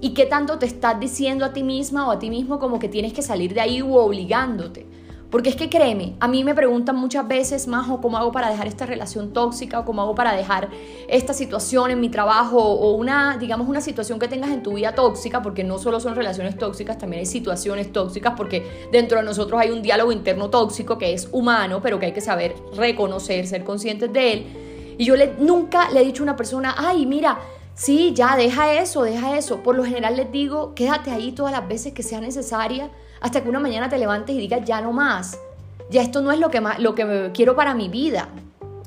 y 0.00 0.11
qué 0.11 0.26
tanto 0.26 0.59
te 0.59 0.66
estás 0.66 0.99
diciendo 0.99 1.45
a 1.45 1.52
ti 1.52 1.62
misma 1.62 2.09
o 2.09 2.11
a 2.11 2.19
ti 2.19 2.30
mismo 2.30 2.59
como 2.59 2.78
que 2.78 2.88
tienes 2.88 3.12
que 3.12 3.23
salir 3.23 3.54
de 3.54 3.61
ahí 3.61 3.83
u 3.83 3.97
obligándote. 3.97 4.87
Porque 5.30 5.49
es 5.49 5.54
que 5.54 5.71
créeme, 5.71 6.16
a 6.19 6.26
mí 6.26 6.42
me 6.42 6.57
preguntan 6.57 6.97
muchas 6.97 7.26
veces, 7.28 7.69
Majo, 7.69 8.00
¿cómo 8.00 8.19
hago 8.19 8.33
para 8.33 8.50
dejar 8.50 8.66
esta 8.66 8.85
relación 8.85 9.33
tóxica? 9.33 9.78
¿O 9.78 9.85
cómo 9.85 10.02
hago 10.02 10.16
para 10.16 10.35
dejar 10.35 10.71
esta 11.07 11.35
situación 11.35 11.92
en 11.92 12.00
mi 12.00 12.09
trabajo? 12.09 12.59
O 12.59 12.97
una, 12.97 13.37
digamos, 13.38 13.69
una 13.69 13.80
situación 13.80 14.19
que 14.19 14.26
tengas 14.26 14.50
en 14.50 14.64
tu 14.64 14.75
vida 14.75 14.92
tóxica, 14.92 15.40
porque 15.40 15.62
no 15.62 15.78
solo 15.78 16.00
son 16.00 16.16
relaciones 16.16 16.59
tóxicas, 16.59 16.99
también 16.99 17.21
hay 17.21 17.26
situaciones 17.26 17.92
tóxicas, 17.92 18.35
porque 18.37 18.88
dentro 18.90 19.19
de 19.19 19.25
nosotros 19.25 19.61
hay 19.61 19.71
un 19.71 19.83
diálogo 19.83 20.11
interno 20.11 20.50
tóxico 20.50 20.99
que 20.99 21.12
es 21.12 21.28
humano, 21.30 21.80
pero 21.80 22.00
que 22.00 22.07
hay 22.07 22.12
que 22.12 22.21
saber 22.21 22.57
reconocer, 22.75 23.47
ser 23.47 23.62
conscientes 23.62 24.12
de 24.12 24.33
él. 24.33 24.47
Y 24.99 25.04
yo 25.04 25.14
le, 25.14 25.35
nunca 25.38 25.90
le 25.90 26.00
he 26.00 26.04
dicho 26.04 26.23
a 26.23 26.25
una 26.25 26.37
persona, 26.37 26.75
ay, 26.76 27.07
mira, 27.07 27.38
sí, 27.80 28.12
ya, 28.14 28.37
deja 28.37 28.75
eso, 28.75 29.02
deja 29.02 29.38
eso. 29.38 29.62
Por 29.62 29.75
lo 29.75 29.84
general 29.84 30.16
les 30.16 30.30
digo, 30.30 30.75
quédate 30.75 31.10
ahí 31.10 31.32
todas 31.32 31.52
las 31.52 31.66
veces 31.66 31.94
que 31.94 32.02
sea 32.02 32.20
necesaria 32.20 32.90
hasta 33.22 33.42
que 33.42 33.49
una 33.49 33.58
mañana 33.58 33.88
te 33.88 33.96
levantes 33.96 34.37
y 34.37 34.38
digas, 34.38 34.60
ya 34.66 34.82
no 34.82 34.92
más, 34.92 35.38
ya 35.90 36.02
esto 36.02 36.20
no 36.20 36.30
es 36.30 36.38
lo 36.38 36.50
que, 36.50 36.60
más, 36.60 36.78
lo 36.78 36.94
que 36.94 37.30
quiero 37.32 37.56
para 37.56 37.75
mi 37.75 37.88
vida, 37.88 38.28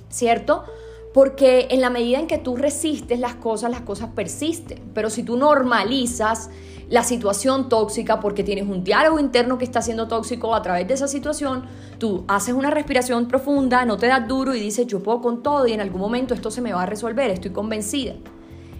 ¿cierto? 0.09 0.63
Porque 1.11 1.67
en 1.71 1.81
la 1.81 1.89
medida 1.89 2.19
en 2.19 2.27
que 2.27 2.37
tú 2.37 2.55
resistes 2.55 3.19
las 3.19 3.33
cosas, 3.35 3.71
las 3.71 3.81
cosas 3.81 4.09
persisten. 4.13 4.79
Pero 4.93 5.09
si 5.09 5.23
tú 5.23 5.37
normalizas 5.37 6.51
la 6.89 7.03
situación 7.03 7.69
tóxica 7.69 8.19
porque 8.19 8.43
tienes 8.43 8.67
un 8.67 8.83
diálogo 8.83 9.19
interno 9.19 9.57
que 9.57 9.65
está 9.65 9.81
siendo 9.81 10.07
tóxico 10.07 10.53
a 10.53 10.61
través 10.61 10.87
de 10.87 10.93
esa 10.93 11.07
situación, 11.07 11.65
tú 11.97 12.25
haces 12.27 12.53
una 12.53 12.69
respiración 12.69 13.27
profunda, 13.27 13.85
no 13.85 13.97
te 13.97 14.05
das 14.07 14.27
duro 14.27 14.53
y 14.53 14.59
dices, 14.59 14.85
yo 14.85 15.01
puedo 15.01 15.19
con 15.21 15.41
todo 15.41 15.65
y 15.65 15.73
en 15.73 15.81
algún 15.81 16.01
momento 16.01 16.35
esto 16.35 16.51
se 16.51 16.61
me 16.61 16.73
va 16.73 16.83
a 16.83 16.87
resolver, 16.87 17.31
estoy 17.31 17.51
convencida. 17.51 18.13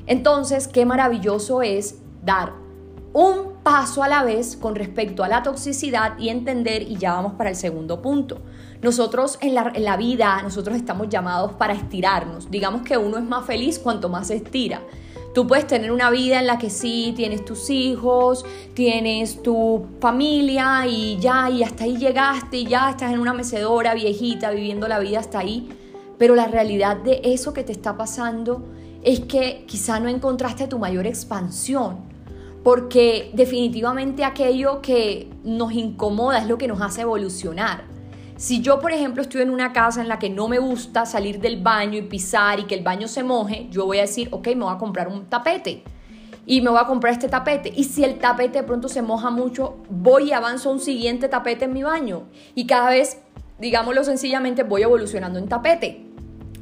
Entonces, 0.06 0.68
qué 0.68 0.86
maravilloso 0.86 1.62
es 1.62 2.00
dar 2.24 2.54
un 3.14 3.54
paso 3.64 4.04
a 4.04 4.10
la 4.10 4.24
vez 4.24 4.58
con 4.58 4.76
respecto 4.76 5.24
a 5.24 5.28
la 5.28 5.44
toxicidad 5.44 6.18
y 6.18 6.30
entender, 6.30 6.82
y 6.82 6.98
ya 6.98 7.14
vamos 7.14 7.34
para 7.34 7.52
el 7.52 7.56
segundo 7.56 8.02
punto. 8.02 8.42
Nosotros 8.82 9.38
en 9.40 9.56
la, 9.56 9.98
vida, 9.98 10.42
nosotros 10.44 10.76
estamos 10.76 11.08
llamados 11.08 11.54
para 11.54 11.74
estirarnos. 11.74 12.52
Digamos 12.52 12.82
que 12.82 12.98
uno 12.98 13.18
es 13.18 13.24
más 13.24 13.46
feliz 13.46 13.80
cuanto 13.80 14.10
más 14.10 14.28
se 14.28 14.36
estira. 14.36 14.82
Tú 15.34 15.48
puedes 15.48 15.66
tener 15.66 15.92
una 15.92 16.10
vida 16.12 16.40
en 16.40 16.48
la 16.48 16.58
que 16.58 16.70
sí 16.70 17.14
tienes 17.16 17.46
tus 17.46 17.70
hijos, 17.70 18.46
tienes 18.74 19.42
tu 19.42 19.86
familia 20.00 20.86
y 20.86 21.18
ya, 21.20 21.50
y 21.50 21.64
hasta 21.64 21.86
ahí 21.86 21.98
llegaste 21.98 22.58
y 22.58 22.66
ya 22.66 22.90
estás 22.90 23.14
en 23.14 23.20
una 23.20 23.34
mecedora 23.34 23.94
viejita 23.94 24.52
viviendo 24.52 24.88
la 24.88 25.00
vida 25.00 25.20
hasta 25.20 25.40
ahí. 25.40 25.70
Pero 26.20 26.36
la 26.36 26.48
realidad 26.48 26.98
de 26.98 27.22
eso 27.24 27.54
que 27.54 27.64
te 27.64 27.72
está 27.72 27.98
pasando 27.98 28.64
es 29.04 29.22
que 29.22 29.66
quizá 29.68 30.00
no 30.00 30.10
encontraste 30.10 30.68
tu 30.68 30.80
mayor 30.80 31.06
expansión 31.08 32.14
porque 32.64 33.32
definitivamente 33.34 34.24
aquello 34.24 34.82
que 34.82 35.30
nos 35.44 35.74
incomoda 35.74 36.40
es 36.40 36.48
lo 36.48 36.58
que 36.58 36.68
nos 36.68 36.82
hace 36.82 37.02
evolucionar. 37.02 37.84
Si 38.38 38.62
yo, 38.62 38.80
por 38.80 38.92
ejemplo, 38.92 39.22
estoy 39.22 39.42
en 39.42 39.50
una 39.50 39.74
casa 39.74 40.02
en 40.02 40.08
la 40.08 40.18
que 40.18 40.30
no 40.30 40.48
me 40.48 40.60
gusta 40.60 41.06
salir 41.06 41.40
del 41.40 41.62
baño 41.62 41.98
y 41.98 42.04
pisar 42.04 42.60
y 42.60 42.64
que 42.64 42.76
el 42.76 42.84
baño 42.84 43.08
se 43.08 43.24
moje, 43.24 43.68
yo 43.70 43.86
voy 43.86 44.00
a 44.00 44.02
decir, 44.02 44.30
ok, 44.32 44.48
me 44.48 44.64
voy 44.64 44.74
a 44.74 44.78
comprar 44.78 45.08
un 45.08 45.26
tapete 45.26 45.84
y 46.46 46.62
me 46.62 46.70
voy 46.70 46.80
a 46.80 46.88
comprar 46.88 47.14
este 47.14 47.30
tapete. 47.30 47.72
Y 47.76 47.84
si 47.84 48.04
el 48.04 48.18
tapete 48.20 48.60
de 48.60 48.64
pronto 48.64 48.88
se 48.90 49.02
moja 49.02 49.30
mucho, 49.30 49.78
voy 49.90 50.30
y 50.30 50.34
avanzo 50.34 50.70
a 50.70 50.74
un 50.74 50.80
siguiente 50.80 51.28
tapete 51.28 51.66
en 51.66 51.74
mi 51.74 51.84
baño. 51.84 52.24
Y 52.56 52.66
cada 52.66 52.90
vez, 52.90 53.20
digámoslo 53.60 54.04
sencillamente, 54.04 54.64
voy 54.64 54.84
evolucionando 54.84 55.38
en 55.38 55.48
tapete. 55.48 56.03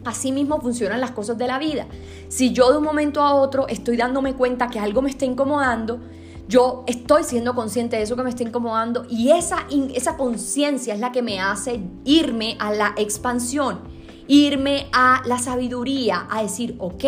Así 0.04 0.32
mismo 0.32 0.60
funcionan 0.60 1.00
las 1.00 1.12
cosas 1.12 1.38
de 1.38 1.48
la 1.48 1.60
vida. 1.60 1.86
Si 2.28 2.54
yo 2.54 2.72
de 2.72 2.78
un 2.78 2.84
momento 2.84 3.22
a 3.22 3.36
otro 3.36 3.68
estoy 3.68 3.98
dándome 3.98 4.34
cuenta 4.34 4.68
que 4.68 4.80
algo 4.80 5.02
me 5.02 5.10
está 5.10 5.26
incomodando, 5.26 6.00
yo 6.48 6.84
estoy 6.88 7.24
siendo 7.24 7.56
consciente 7.56 7.96
de 7.96 8.04
eso 8.04 8.16
que 8.16 8.24
me 8.24 8.30
está 8.30 8.44
incomodando 8.44 9.06
y 9.10 9.32
esa, 9.32 9.68
esa 9.94 10.18
conciencia 10.18 10.94
es 10.94 11.00
la 11.00 11.12
que 11.12 11.22
me 11.22 11.40
hace 11.40 11.82
irme 12.04 12.58
a 12.60 12.74
la 12.74 12.94
expansión, 12.98 13.80
irme 14.28 14.88
a 14.92 15.22
la 15.26 15.38
sabiduría, 15.38 16.28
a 16.30 16.42
decir, 16.42 16.76
ok, 16.80 17.06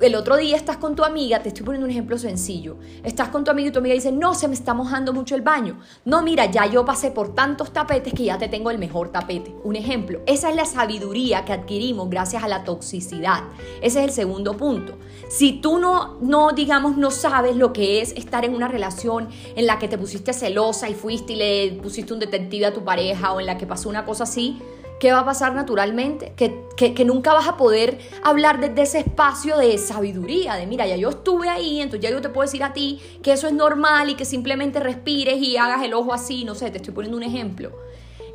el 0.00 0.14
otro 0.14 0.36
día 0.36 0.56
estás 0.56 0.78
con 0.78 0.96
tu 0.96 1.04
amiga, 1.04 1.42
te 1.42 1.48
estoy 1.48 1.64
poniendo 1.64 1.84
un 1.84 1.90
ejemplo 1.90 2.16
sencillo, 2.18 2.78
estás 3.02 3.28
con 3.28 3.44
tu 3.44 3.50
amiga 3.50 3.68
y 3.68 3.72
tu 3.72 3.80
amiga 3.80 3.94
dice, 3.94 4.12
no, 4.12 4.34
se 4.34 4.48
me 4.48 4.54
está 4.54 4.72
mojando 4.72 5.12
mucho 5.12 5.34
el 5.34 5.42
baño. 5.42 5.78
No, 6.04 6.22
mira, 6.22 6.46
ya 6.46 6.66
yo 6.66 6.84
pasé 6.84 7.10
por 7.10 7.34
tantos 7.34 7.72
tapetes 7.72 8.14
que 8.14 8.24
ya 8.24 8.38
te 8.38 8.48
tengo 8.48 8.70
el 8.70 8.78
mejor 8.78 9.10
tapete. 9.10 9.54
Un 9.62 9.76
ejemplo, 9.76 10.20
esa 10.26 10.50
es 10.50 10.56
la 10.56 10.64
sabiduría 10.64 11.44
que 11.44 11.52
adquirimos 11.52 12.08
gracias 12.08 12.42
a 12.42 12.48
la 12.48 12.64
toxicidad. 12.64 13.44
Ese 13.82 14.00
es 14.00 14.04
el 14.06 14.10
segundo 14.10 14.56
punto. 14.56 14.98
Si 15.28 15.60
tú 15.60 15.78
no, 15.78 16.18
no, 16.20 16.52
digamos, 16.52 16.96
no 16.96 17.10
sabes 17.10 17.56
lo 17.56 17.72
que 17.72 18.00
es 18.00 18.12
estar 18.12 18.44
en 18.44 18.54
una 18.54 18.68
relación 18.68 19.28
en 19.54 19.66
la 19.66 19.78
que 19.78 19.88
te 19.88 19.98
pusiste 19.98 20.32
celosa 20.32 20.88
y 20.88 20.94
fuiste 20.94 21.34
y 21.34 21.36
le 21.36 21.72
pusiste 21.82 22.12
un 22.12 22.20
detective 22.20 22.66
a 22.66 22.72
tu 22.72 22.84
pareja 22.84 23.32
o 23.32 23.40
en 23.40 23.46
la 23.46 23.58
que 23.58 23.66
pasó 23.66 23.88
una 23.88 24.04
cosa 24.04 24.24
así, 24.24 24.58
¿qué 25.00 25.10
va 25.10 25.20
a 25.20 25.24
pasar 25.24 25.54
naturalmente? 25.54 26.34
Que, 26.36 26.62
que, 26.76 27.04
nunca 27.04 27.32
vas 27.32 27.48
a 27.48 27.56
poder 27.56 27.98
hablar 28.22 28.60
desde 28.60 28.82
ese 28.82 28.98
espacio 29.00 29.56
de 29.56 29.76
sabiduría, 29.78 30.54
de 30.54 30.66
mira, 30.66 30.86
ya 30.86 30.96
yo 30.96 31.08
estuve 31.08 31.48
ahí, 31.48 31.80
entonces 31.80 32.02
ya 32.08 32.14
yo 32.14 32.20
te 32.20 32.28
puedo 32.28 32.46
decir 32.46 32.62
a 32.62 32.72
ti 32.72 33.00
que 33.22 33.32
eso 33.32 33.48
es 33.48 33.54
normal 33.54 34.10
y 34.10 34.14
que 34.14 34.24
simplemente 34.24 34.78
respires 34.78 35.42
y 35.42 35.56
hagas 35.56 35.82
el 35.82 35.94
ojo 35.94 36.12
así, 36.12 36.44
no 36.44 36.54
sé, 36.54 36.70
te 36.70 36.76
estoy 36.76 36.94
poniendo 36.94 37.16
un 37.16 37.24
ejemplo. 37.24 37.72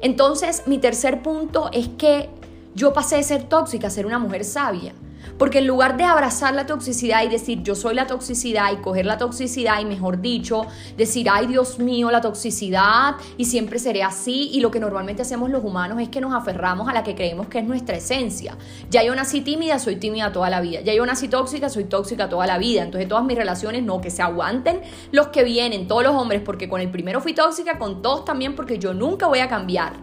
Entonces, 0.01 0.63
mi 0.65 0.79
tercer 0.79 1.21
punto 1.21 1.69
es 1.71 1.87
que 1.87 2.29
yo 2.73 2.93
pasé 2.93 3.17
de 3.17 3.23
ser 3.23 3.43
tóxica 3.43 3.87
a 3.87 3.89
ser 3.91 4.05
una 4.05 4.19
mujer 4.19 4.43
sabia. 4.43 4.93
Porque 5.37 5.59
en 5.59 5.67
lugar 5.67 5.97
de 5.97 6.03
abrazar 6.03 6.53
la 6.53 6.65
toxicidad 6.65 7.23
y 7.23 7.27
decir 7.27 7.63
yo 7.63 7.75
soy 7.75 7.95
la 7.95 8.07
toxicidad 8.07 8.71
y 8.71 8.77
coger 8.77 9.05
la 9.05 9.17
toxicidad 9.17 9.79
y 9.81 9.85
mejor 9.85 10.21
dicho, 10.21 10.65
decir 10.97 11.27
ay 11.29 11.47
Dios 11.47 11.79
mío 11.79 12.11
la 12.11 12.21
toxicidad 12.21 13.15
y 13.37 13.45
siempre 13.45 13.79
seré 13.79 14.03
así 14.03 14.49
y 14.53 14.59
lo 14.59 14.71
que 14.71 14.79
normalmente 14.79 15.21
hacemos 15.21 15.49
los 15.49 15.63
humanos 15.63 16.01
es 16.01 16.09
que 16.09 16.21
nos 16.21 16.33
aferramos 16.33 16.87
a 16.87 16.93
la 16.93 17.03
que 17.03 17.15
creemos 17.15 17.47
que 17.47 17.59
es 17.59 17.65
nuestra 17.65 17.97
esencia. 17.97 18.57
Ya 18.89 19.03
yo 19.03 19.15
nací 19.15 19.41
tímida, 19.41 19.79
soy 19.79 19.97
tímida 19.97 20.31
toda 20.31 20.49
la 20.49 20.61
vida. 20.61 20.81
Ya 20.81 20.93
yo 20.93 21.05
nací 21.05 21.27
tóxica, 21.27 21.69
soy 21.69 21.85
tóxica 21.85 22.29
toda 22.29 22.47
la 22.47 22.57
vida. 22.57 22.83
Entonces 22.83 23.07
todas 23.07 23.23
mis 23.23 23.37
relaciones 23.37 23.83
no, 23.83 24.01
que 24.01 24.11
se 24.11 24.21
aguanten 24.21 24.81
los 25.11 25.27
que 25.27 25.43
vienen, 25.43 25.87
todos 25.87 26.03
los 26.03 26.15
hombres, 26.15 26.41
porque 26.41 26.69
con 26.69 26.81
el 26.81 26.89
primero 26.89 27.21
fui 27.21 27.33
tóxica, 27.33 27.77
con 27.77 28.01
todos 28.01 28.25
también 28.25 28.55
porque 28.55 28.79
yo 28.79 28.93
nunca 28.93 29.27
voy 29.27 29.39
a 29.39 29.47
cambiar. 29.47 29.93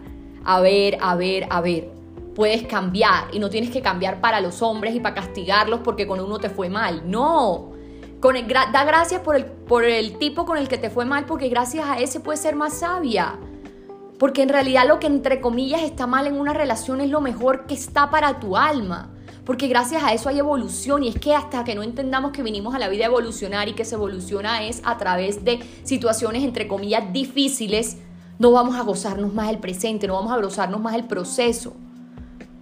A 0.45 0.59
ver, 0.59 0.97
a 1.01 1.15
ver, 1.15 1.47
a 1.49 1.61
ver 1.61 2.02
puedes 2.35 2.63
cambiar 2.63 3.33
y 3.33 3.39
no 3.39 3.49
tienes 3.49 3.69
que 3.69 3.81
cambiar 3.81 4.21
para 4.21 4.41
los 4.41 4.61
hombres 4.61 4.95
y 4.95 4.99
para 4.99 5.15
castigarlos 5.15 5.81
porque 5.83 6.07
con 6.07 6.19
uno 6.19 6.39
te 6.39 6.49
fue 6.49 6.69
mal. 6.69 7.09
No. 7.09 7.71
Con 8.19 8.35
da 8.47 8.85
gracias 8.85 9.21
por 9.21 9.35
el, 9.35 9.45
por 9.45 9.83
el 9.83 10.17
tipo 10.17 10.45
con 10.45 10.57
el 10.57 10.67
que 10.67 10.77
te 10.77 10.89
fue 10.89 11.05
mal 11.05 11.25
porque 11.25 11.49
gracias 11.49 11.85
a 11.87 11.99
ese 11.99 12.19
puedes 12.19 12.41
ser 12.41 12.55
más 12.55 12.79
sabia. 12.79 13.37
Porque 14.17 14.43
en 14.43 14.49
realidad 14.49 14.87
lo 14.87 14.99
que 14.99 15.07
entre 15.07 15.41
comillas 15.41 15.81
está 15.81 16.07
mal 16.07 16.27
en 16.27 16.39
una 16.39 16.53
relación 16.53 17.01
es 17.01 17.09
lo 17.09 17.19
mejor 17.19 17.65
que 17.65 17.73
está 17.73 18.09
para 18.09 18.39
tu 18.39 18.55
alma. 18.55 19.09
Porque 19.45 19.67
gracias 19.67 20.01
a 20.03 20.13
eso 20.13 20.29
hay 20.29 20.39
evolución 20.39 21.03
y 21.03 21.09
es 21.09 21.19
que 21.19 21.35
hasta 21.35 21.65
que 21.65 21.75
no 21.75 21.83
entendamos 21.83 22.31
que 22.31 22.43
vinimos 22.43 22.73
a 22.73 22.79
la 22.79 22.87
vida 22.87 23.03
a 23.03 23.07
evolucionar 23.07 23.67
y 23.67 23.73
que 23.73 23.83
se 23.83 23.95
evoluciona 23.95 24.63
es 24.63 24.81
a 24.85 24.97
través 24.97 25.43
de 25.43 25.59
situaciones 25.83 26.43
entre 26.43 26.69
comillas 26.69 27.11
difíciles, 27.11 27.97
no 28.39 28.51
vamos 28.51 28.77
a 28.77 28.83
gozarnos 28.83 29.33
más 29.33 29.49
el 29.49 29.57
presente, 29.57 30.07
no 30.07 30.13
vamos 30.13 30.31
a 30.31 30.37
gozarnos 30.37 30.79
más 30.79 30.95
el 30.95 31.03
proceso. 31.03 31.73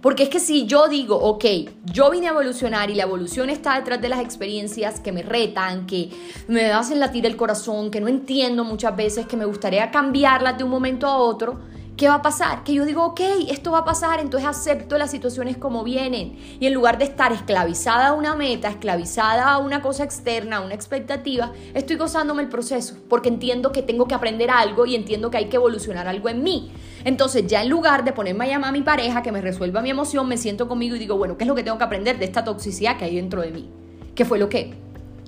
Porque 0.02 0.24
es 0.24 0.28
que 0.28 0.40
si 0.40 0.66
yo 0.66 0.88
digo, 0.88 1.16
ok, 1.16 1.44
yo 1.84 2.10
vine 2.10 2.26
a 2.26 2.30
evolucionar 2.30 2.90
y 2.90 2.96
la 2.96 3.04
evolución 3.04 3.48
está 3.50 3.76
detrás 3.76 4.02
de 4.02 4.08
las 4.08 4.18
experiencias 4.18 4.98
que 4.98 5.12
me 5.12 5.22
retan, 5.22 5.86
que 5.86 6.10
me 6.48 6.72
hacen 6.72 6.98
latir 6.98 7.24
el 7.24 7.36
corazón, 7.36 7.92
que 7.92 8.00
no 8.00 8.08
entiendo 8.08 8.64
muchas 8.64 8.96
veces, 8.96 9.26
que 9.26 9.36
me 9.36 9.44
gustaría 9.44 9.92
cambiarlas 9.92 10.58
de 10.58 10.64
un 10.64 10.70
momento 10.70 11.06
a 11.06 11.18
otro, 11.18 11.60
¿qué 11.96 12.08
va 12.08 12.14
a 12.14 12.22
pasar? 12.22 12.64
Que 12.64 12.74
yo 12.74 12.84
digo, 12.84 13.04
ok, 13.04 13.20
esto 13.48 13.70
va 13.70 13.78
a 13.78 13.84
pasar, 13.84 14.18
entonces 14.18 14.48
acepto 14.48 14.98
las 14.98 15.12
situaciones 15.12 15.56
como 15.56 15.84
vienen. 15.84 16.36
Y 16.58 16.66
en 16.66 16.74
lugar 16.74 16.98
de 16.98 17.04
estar 17.04 17.30
esclavizada 17.30 18.08
a 18.08 18.12
una 18.14 18.34
meta, 18.34 18.70
esclavizada 18.70 19.52
a 19.52 19.58
una 19.58 19.82
cosa 19.82 20.02
externa, 20.02 20.56
a 20.56 20.60
una 20.62 20.74
expectativa, 20.74 21.52
estoy 21.74 21.94
gozándome 21.94 22.42
el 22.42 22.48
proceso, 22.48 22.96
porque 23.08 23.28
entiendo 23.28 23.70
que 23.70 23.82
tengo 23.82 24.08
que 24.08 24.16
aprender 24.16 24.50
algo 24.50 24.84
y 24.84 24.96
entiendo 24.96 25.30
que 25.30 25.36
hay 25.36 25.48
que 25.48 25.56
evolucionar 25.58 26.08
algo 26.08 26.28
en 26.28 26.42
mí. 26.42 26.72
Entonces 27.04 27.46
ya 27.46 27.62
en 27.62 27.68
lugar 27.68 28.04
de 28.04 28.12
ponerme 28.12 28.44
a 28.44 28.48
llamar 28.48 28.70
a 28.70 28.72
mi 28.72 28.82
pareja 28.82 29.22
que 29.22 29.32
me 29.32 29.40
resuelva 29.40 29.82
mi 29.82 29.90
emoción, 29.90 30.28
me 30.28 30.36
siento 30.36 30.68
conmigo 30.68 30.96
y 30.96 30.98
digo, 30.98 31.16
bueno, 31.16 31.36
¿qué 31.36 31.44
es 31.44 31.48
lo 31.48 31.54
que 31.54 31.64
tengo 31.64 31.78
que 31.78 31.84
aprender 31.84 32.18
de 32.18 32.24
esta 32.24 32.44
toxicidad 32.44 32.96
que 32.96 33.04
hay 33.04 33.16
dentro 33.16 33.42
de 33.42 33.50
mí? 33.50 33.68
¿Qué 34.14 34.24
fue 34.24 34.38
lo 34.38 34.48
que 34.48 34.74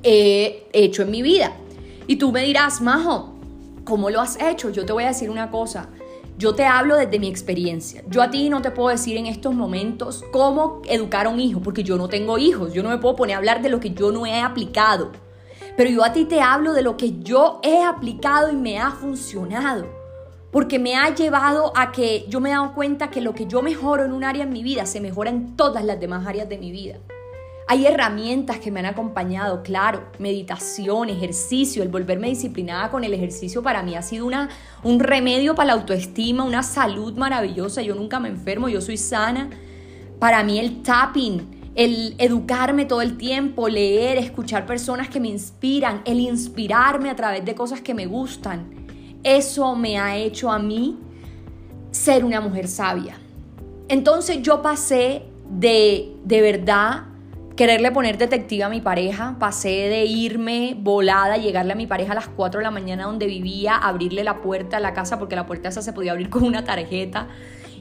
he 0.02 0.66
hecho 0.72 1.02
en 1.02 1.10
mi 1.10 1.22
vida? 1.22 1.52
Y 2.06 2.16
tú 2.16 2.30
me 2.32 2.42
dirás, 2.42 2.80
Majo, 2.80 3.34
¿cómo 3.84 4.10
lo 4.10 4.20
has 4.20 4.40
hecho? 4.40 4.70
Yo 4.70 4.84
te 4.84 4.92
voy 4.92 5.04
a 5.04 5.08
decir 5.08 5.30
una 5.30 5.50
cosa. 5.50 5.88
Yo 6.36 6.54
te 6.54 6.64
hablo 6.64 6.96
desde 6.96 7.18
mi 7.18 7.28
experiencia. 7.28 8.02
Yo 8.08 8.20
a 8.20 8.30
ti 8.30 8.50
no 8.50 8.60
te 8.60 8.70
puedo 8.72 8.88
decir 8.88 9.16
en 9.16 9.26
estos 9.26 9.54
momentos 9.54 10.24
cómo 10.32 10.82
educar 10.86 11.26
a 11.26 11.28
un 11.28 11.40
hijo, 11.40 11.60
porque 11.60 11.84
yo 11.84 11.96
no 11.96 12.08
tengo 12.08 12.38
hijos. 12.38 12.72
Yo 12.72 12.82
no 12.82 12.88
me 12.88 12.98
puedo 12.98 13.16
poner 13.16 13.36
a 13.36 13.38
hablar 13.38 13.62
de 13.62 13.68
lo 13.68 13.80
que 13.80 13.90
yo 13.90 14.10
no 14.10 14.26
he 14.26 14.40
aplicado. 14.40 15.12
Pero 15.76 15.90
yo 15.90 16.04
a 16.04 16.12
ti 16.12 16.24
te 16.24 16.40
hablo 16.40 16.72
de 16.72 16.82
lo 16.82 16.96
que 16.96 17.20
yo 17.20 17.60
he 17.62 17.82
aplicado 17.82 18.50
y 18.50 18.56
me 18.56 18.78
ha 18.78 18.90
funcionado 18.90 19.86
porque 20.54 20.78
me 20.78 20.94
ha 20.94 21.12
llevado 21.12 21.72
a 21.74 21.90
que 21.90 22.26
yo 22.28 22.38
me 22.38 22.50
he 22.50 22.52
dado 22.52 22.74
cuenta 22.74 23.10
que 23.10 23.20
lo 23.20 23.34
que 23.34 23.46
yo 23.46 23.60
mejoro 23.60 24.04
en 24.04 24.12
un 24.12 24.22
área 24.22 24.44
en 24.44 24.52
mi 24.52 24.62
vida 24.62 24.86
se 24.86 25.00
mejora 25.00 25.30
en 25.30 25.56
todas 25.56 25.84
las 25.84 25.98
demás 25.98 26.28
áreas 26.28 26.48
de 26.48 26.58
mi 26.58 26.70
vida. 26.70 26.94
Hay 27.66 27.84
herramientas 27.86 28.60
que 28.60 28.70
me 28.70 28.78
han 28.78 28.86
acompañado, 28.86 29.64
claro, 29.64 30.04
meditación, 30.20 31.08
ejercicio, 31.08 31.82
el 31.82 31.88
volverme 31.88 32.28
disciplinada 32.28 32.92
con 32.92 33.02
el 33.02 33.12
ejercicio 33.12 33.64
para 33.64 33.82
mí 33.82 33.96
ha 33.96 34.02
sido 34.02 34.26
una, 34.26 34.48
un 34.84 35.00
remedio 35.00 35.56
para 35.56 35.66
la 35.66 35.72
autoestima, 35.72 36.44
una 36.44 36.62
salud 36.62 37.14
maravillosa, 37.16 37.82
yo 37.82 37.96
nunca 37.96 38.20
me 38.20 38.28
enfermo, 38.28 38.68
yo 38.68 38.80
soy 38.80 38.96
sana. 38.96 39.50
Para 40.20 40.44
mí 40.44 40.60
el 40.60 40.82
tapping, 40.82 41.72
el 41.74 42.14
educarme 42.18 42.84
todo 42.84 43.02
el 43.02 43.16
tiempo, 43.16 43.68
leer, 43.68 44.18
escuchar 44.18 44.66
personas 44.66 45.08
que 45.08 45.18
me 45.18 45.26
inspiran, 45.26 46.02
el 46.04 46.20
inspirarme 46.20 47.10
a 47.10 47.16
través 47.16 47.44
de 47.44 47.56
cosas 47.56 47.80
que 47.80 47.92
me 47.92 48.06
gustan, 48.06 48.83
eso 49.24 49.74
me 49.74 49.98
ha 49.98 50.16
hecho 50.16 50.52
a 50.52 50.58
mí 50.58 50.98
ser 51.90 52.24
una 52.24 52.40
mujer 52.40 52.68
sabia. 52.68 53.16
Entonces 53.88 54.42
yo 54.42 54.62
pasé 54.62 55.22
de, 55.50 56.14
de 56.24 56.40
verdad, 56.40 57.04
quererle 57.56 57.92
poner 57.92 58.18
detective 58.18 58.64
a 58.64 58.68
mi 58.68 58.80
pareja, 58.80 59.36
pasé 59.38 59.88
de 59.88 60.04
irme 60.04 60.76
volada, 60.78 61.36
llegarle 61.36 61.72
a 61.72 61.76
mi 61.76 61.86
pareja 61.86 62.12
a 62.12 62.16
las 62.16 62.28
4 62.28 62.58
de 62.58 62.64
la 62.64 62.70
mañana 62.70 63.04
donde 63.04 63.26
vivía, 63.26 63.76
abrirle 63.76 64.24
la 64.24 64.42
puerta 64.42 64.78
a 64.78 64.80
la 64.80 64.92
casa, 64.92 65.18
porque 65.18 65.36
la 65.36 65.46
puerta 65.46 65.68
esa 65.68 65.82
se 65.82 65.92
podía 65.92 66.12
abrir 66.12 66.28
con 66.30 66.42
una 66.42 66.64
tarjeta, 66.64 67.28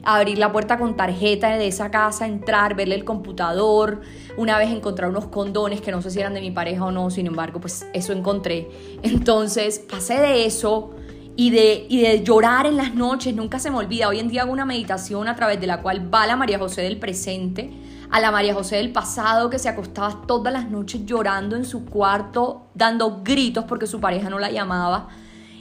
abrir 0.04 0.38
la 0.38 0.52
puerta 0.52 0.78
con 0.78 0.96
tarjeta 0.96 1.56
de 1.56 1.66
esa 1.66 1.90
casa, 1.90 2.26
entrar, 2.26 2.76
verle 2.76 2.94
el 2.94 3.04
computador, 3.04 4.02
una 4.36 4.58
vez 4.58 4.70
encontrar 4.70 5.10
unos 5.10 5.26
condones 5.26 5.80
que 5.80 5.90
no 5.90 6.02
sé 6.02 6.10
si 6.10 6.20
eran 6.20 6.34
de 6.34 6.40
mi 6.40 6.50
pareja 6.50 6.84
o 6.84 6.92
no, 6.92 7.10
sin 7.10 7.26
embargo, 7.26 7.60
pues 7.60 7.86
eso 7.92 8.12
encontré. 8.12 8.68
Entonces 9.02 9.78
pasé 9.78 10.20
de 10.20 10.44
eso 10.44 10.90
y 11.36 11.50
de, 11.50 11.86
y 11.88 12.00
de 12.02 12.22
llorar 12.22 12.66
en 12.66 12.76
las 12.76 12.94
noches, 12.94 13.34
nunca 13.34 13.58
se 13.58 13.70
me 13.70 13.76
olvida. 13.76 14.08
Hoy 14.08 14.20
en 14.20 14.28
día 14.28 14.42
hago 14.42 14.52
una 14.52 14.64
meditación 14.64 15.26
a 15.28 15.34
través 15.34 15.60
de 15.60 15.66
la 15.66 15.82
cual 15.82 16.12
va 16.12 16.26
la 16.26 16.36
María 16.36 16.58
José 16.58 16.82
del 16.82 16.98
presente, 16.98 17.72
a 18.10 18.20
la 18.20 18.30
María 18.30 18.54
José 18.54 18.76
del 18.76 18.92
pasado 18.92 19.50
que 19.50 19.58
se 19.58 19.68
acostaba 19.68 20.22
todas 20.26 20.52
las 20.52 20.70
noches 20.70 21.04
llorando 21.04 21.56
en 21.56 21.64
su 21.64 21.84
cuarto, 21.84 22.66
dando 22.74 23.22
gritos 23.24 23.64
porque 23.64 23.86
su 23.86 24.00
pareja 24.00 24.30
no 24.30 24.38
la 24.38 24.50
llamaba. 24.50 25.08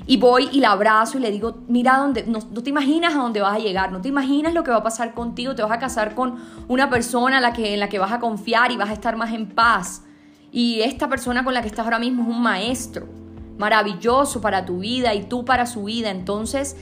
Y 0.06 0.18
voy 0.18 0.50
y 0.52 0.60
la 0.60 0.74
abrazo 0.74 1.18
y 1.18 1.22
le 1.22 1.32
digo, 1.32 1.64
mira, 1.68 1.98
dónde, 1.98 2.26
no, 2.28 2.40
no, 2.52 2.62
te 2.62 2.70
imaginas 2.70 3.16
a 3.16 3.20
dónde 3.20 3.40
vas 3.40 3.56
a 3.56 3.60
llegar, 3.60 3.92
no 3.92 4.02
te 4.02 4.10
imaginas 4.10 4.54
lo 4.54 4.64
que 4.64 4.70
va 4.70 4.78
a 4.78 4.84
pasar 4.84 5.14
contigo, 5.14 5.56
te 5.56 5.64
vas 5.64 5.72
a 5.72 5.80
casar 5.80 6.14
con 6.14 6.36
una 6.68 6.90
persona 6.90 7.40
la 7.40 7.54
que, 7.54 7.74
en 7.74 7.80
la 7.80 7.88
que 7.88 8.00
vas 8.00 8.12
a 8.12 8.20
confiar 8.20 8.72
y 8.72 8.78
vas 8.78 8.90
a 8.90 8.94
estar 8.94 9.16
más 9.16 9.34
en 9.34 9.48
paz. 9.48 10.04
Y 10.52 10.82
esta 10.82 11.08
persona 11.08 11.44
con 11.44 11.54
la 11.54 11.62
que 11.62 11.70
estás 11.70 11.86
ahora 11.86 12.00
mismo 12.00 12.24
es 12.24 12.30
un 12.30 12.44
maestro 12.44 13.23
maravilloso 13.58 14.42
para 14.42 14.66
tu 14.66 14.80
vida 14.80 15.14
y 15.14 15.24
tú 15.24 15.46
para 15.46 15.66
su 15.66 15.86
vida. 15.86 16.10
Entonces, 16.10 16.76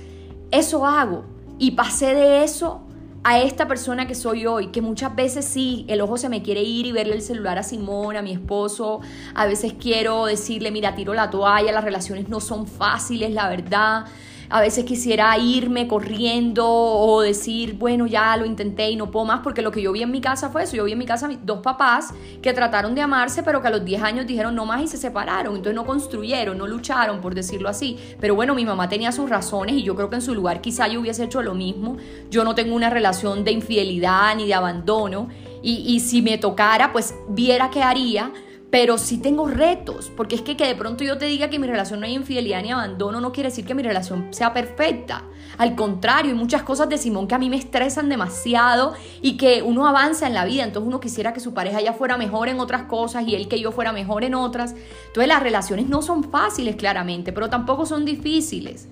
eso 0.51 0.85
hago. 0.85 1.25
Y 1.57 1.71
pasé 1.71 2.13
de 2.13 2.43
eso 2.43 2.81
a 3.23 3.39
esta 3.39 3.67
persona 3.67 4.07
que 4.07 4.15
soy 4.15 4.47
hoy, 4.47 4.67
que 4.67 4.81
muchas 4.81 5.15
veces 5.15 5.45
sí, 5.45 5.85
el 5.87 6.01
ojo 6.01 6.17
se 6.17 6.27
me 6.27 6.41
quiere 6.41 6.63
ir 6.63 6.87
y 6.87 6.91
verle 6.91 7.13
el 7.13 7.21
celular 7.21 7.59
a 7.59 7.63
Simón, 7.63 8.15
a 8.15 8.23
mi 8.23 8.31
esposo, 8.31 9.01
a 9.35 9.45
veces 9.45 9.73
quiero 9.79 10.25
decirle, 10.25 10.71
mira, 10.71 10.95
tiro 10.95 11.13
la 11.13 11.29
toalla, 11.29 11.71
las 11.71 11.83
relaciones 11.83 12.29
no 12.29 12.39
son 12.39 12.65
fáciles, 12.65 13.31
la 13.31 13.47
verdad, 13.47 14.05
a 14.51 14.59
veces 14.59 14.83
quisiera 14.83 15.37
irme 15.37 15.87
corriendo 15.87 16.67
o 16.67 17.21
decir, 17.21 17.75
bueno, 17.75 18.05
ya 18.05 18.35
lo 18.35 18.45
intenté 18.45 18.89
y 18.89 18.97
no 18.97 19.09
puedo 19.09 19.25
más, 19.25 19.39
porque 19.39 19.61
lo 19.61 19.71
que 19.71 19.81
yo 19.81 19.91
vi 19.93 20.03
en 20.03 20.11
mi 20.11 20.19
casa 20.19 20.49
fue 20.49 20.63
eso. 20.63 20.75
Yo 20.75 20.83
vi 20.83 20.91
en 20.91 20.97
mi 20.97 21.05
casa 21.05 21.29
dos 21.43 21.59
papás 21.59 22.13
que 22.41 22.51
trataron 22.51 22.93
de 22.93 23.01
amarse, 23.01 23.43
pero 23.43 23.61
que 23.61 23.69
a 23.69 23.71
los 23.71 23.85
10 23.85 24.03
años 24.03 24.27
dijeron 24.27 24.53
no 24.53 24.65
más 24.65 24.81
y 24.81 24.87
se 24.87 24.97
separaron. 24.97 25.55
Entonces 25.55 25.75
no 25.75 25.85
construyeron, 25.85 26.57
no 26.57 26.67
lucharon, 26.67 27.21
por 27.21 27.33
decirlo 27.33 27.69
así. 27.69 27.97
Pero 28.19 28.35
bueno, 28.35 28.53
mi 28.53 28.65
mamá 28.65 28.89
tenía 28.89 29.11
sus 29.11 29.29
razones 29.29 29.75
y 29.75 29.83
yo 29.83 29.95
creo 29.95 30.09
que 30.09 30.17
en 30.17 30.21
su 30.21 30.35
lugar 30.35 30.59
quizá 30.59 30.87
yo 30.87 30.99
hubiese 30.99 31.23
hecho 31.23 31.41
lo 31.41 31.53
mismo. 31.53 31.97
Yo 32.29 32.43
no 32.43 32.53
tengo 32.53 32.75
una 32.75 32.89
relación 32.89 33.45
de 33.45 33.51
infidelidad 33.51 34.35
ni 34.35 34.47
de 34.47 34.53
abandono. 34.53 35.29
Y, 35.63 35.83
y 35.87 35.99
si 36.01 36.21
me 36.21 36.37
tocara, 36.37 36.91
pues 36.91 37.15
viera 37.29 37.69
qué 37.69 37.83
haría 37.83 38.31
pero 38.71 38.97
sí 38.97 39.17
tengo 39.17 39.47
retos, 39.47 40.09
porque 40.15 40.35
es 40.35 40.41
que, 40.41 40.55
que 40.55 40.65
de 40.65 40.75
pronto 40.75 41.03
yo 41.03 41.17
te 41.17 41.25
diga 41.25 41.49
que 41.49 41.59
mi 41.59 41.67
relación 41.67 41.99
no 41.99 42.05
hay 42.05 42.13
infidelidad 42.13 42.61
ni 42.61 42.71
abandono 42.71 43.19
no 43.19 43.33
quiere 43.33 43.49
decir 43.49 43.65
que 43.65 43.75
mi 43.75 43.83
relación 43.83 44.33
sea 44.33 44.53
perfecta. 44.53 45.25
Al 45.57 45.75
contrario, 45.75 46.31
hay 46.31 46.37
muchas 46.37 46.63
cosas 46.63 46.87
de 46.87 46.97
Simón 46.97 47.27
que 47.27 47.35
a 47.35 47.37
mí 47.37 47.49
me 47.49 47.57
estresan 47.57 48.07
demasiado 48.07 48.93
y 49.21 49.35
que 49.35 49.61
uno 49.61 49.87
avanza 49.87 50.25
en 50.25 50.33
la 50.33 50.45
vida, 50.45 50.63
entonces 50.63 50.87
uno 50.87 51.01
quisiera 51.01 51.33
que 51.33 51.41
su 51.41 51.53
pareja 51.53 51.81
ya 51.81 51.91
fuera 51.91 52.15
mejor 52.15 52.47
en 52.47 52.61
otras 52.61 52.83
cosas 52.83 53.27
y 53.27 53.35
él 53.35 53.49
que 53.49 53.59
yo 53.59 53.73
fuera 53.73 53.91
mejor 53.91 54.23
en 54.23 54.35
otras. 54.35 54.73
Entonces 55.07 55.27
las 55.27 55.43
relaciones 55.43 55.89
no 55.89 56.01
son 56.01 56.23
fáciles 56.23 56.77
claramente, 56.77 57.33
pero 57.33 57.49
tampoco 57.49 57.85
son 57.85 58.05
difíciles. 58.05 58.87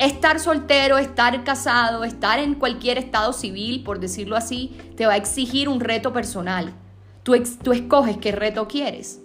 Estar 0.00 0.40
soltero, 0.40 0.98
estar 0.98 1.44
casado, 1.44 2.02
estar 2.02 2.40
en 2.40 2.56
cualquier 2.56 2.98
estado 2.98 3.32
civil, 3.32 3.84
por 3.84 4.00
decirlo 4.00 4.34
así, 4.34 4.76
te 4.96 5.06
va 5.06 5.12
a 5.12 5.16
exigir 5.16 5.68
un 5.68 5.78
reto 5.78 6.12
personal. 6.12 6.74
Tú, 7.22 7.34
escoges 7.34 8.16
qué 8.16 8.32
reto 8.32 8.66
quieres. 8.66 9.20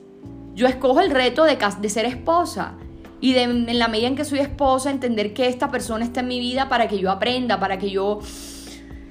Yo 0.54 0.68
escojo 0.68 1.02
el 1.02 1.12
reto 1.12 1.44
de, 1.44 1.58
de 1.80 1.90
ser 1.90 2.06
esposa 2.06 2.74
y 3.20 3.34
de, 3.34 3.44
en 3.44 3.80
la 3.80 3.88
medida 3.88 4.08
en 4.08 4.16
que 4.16 4.26
soy 4.26 4.40
esposa, 4.40 4.92
entender 4.92 5.34
que 5.34 5.48
esta 5.48 5.72
persona 5.72 6.06
está 6.06 6.20
en 6.20 6.28
mi 6.28 6.40
vida 6.40 6.70
para 6.70 6.88
que 6.88 7.00
yo 7.00 7.10
aprenda, 7.12 7.60
para 7.60 7.80
que 7.80 7.90
yo 7.90 8.20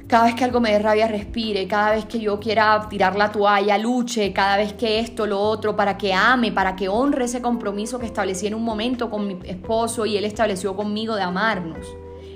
cada 0.06 0.26
vez 0.26 0.36
que 0.36 0.44
algo 0.44 0.60
me 0.60 0.70
dé 0.70 0.78
rabia 0.78 1.08
respire, 1.08 1.66
cada 1.66 1.90
vez 1.90 2.04
que 2.04 2.20
yo 2.20 2.38
quiera 2.38 2.86
tirar 2.88 3.16
la 3.16 3.32
toalla, 3.32 3.76
luche, 3.76 4.32
cada 4.32 4.56
vez 4.56 4.72
que 4.74 5.00
esto, 5.00 5.26
lo 5.26 5.40
otro, 5.40 5.74
para 5.74 5.98
que 5.98 6.14
ame, 6.14 6.52
para 6.52 6.76
que 6.76 6.88
honre 6.88 7.24
ese 7.24 7.42
compromiso 7.42 7.98
que 7.98 8.06
establecí 8.06 8.46
en 8.46 8.54
un 8.54 8.62
momento 8.62 9.10
con 9.10 9.26
mi 9.26 9.38
esposo 9.44 10.06
y 10.06 10.16
él 10.16 10.24
estableció 10.24 10.76
conmigo 10.76 11.16
de 11.16 11.22
amarnos. 11.22 11.86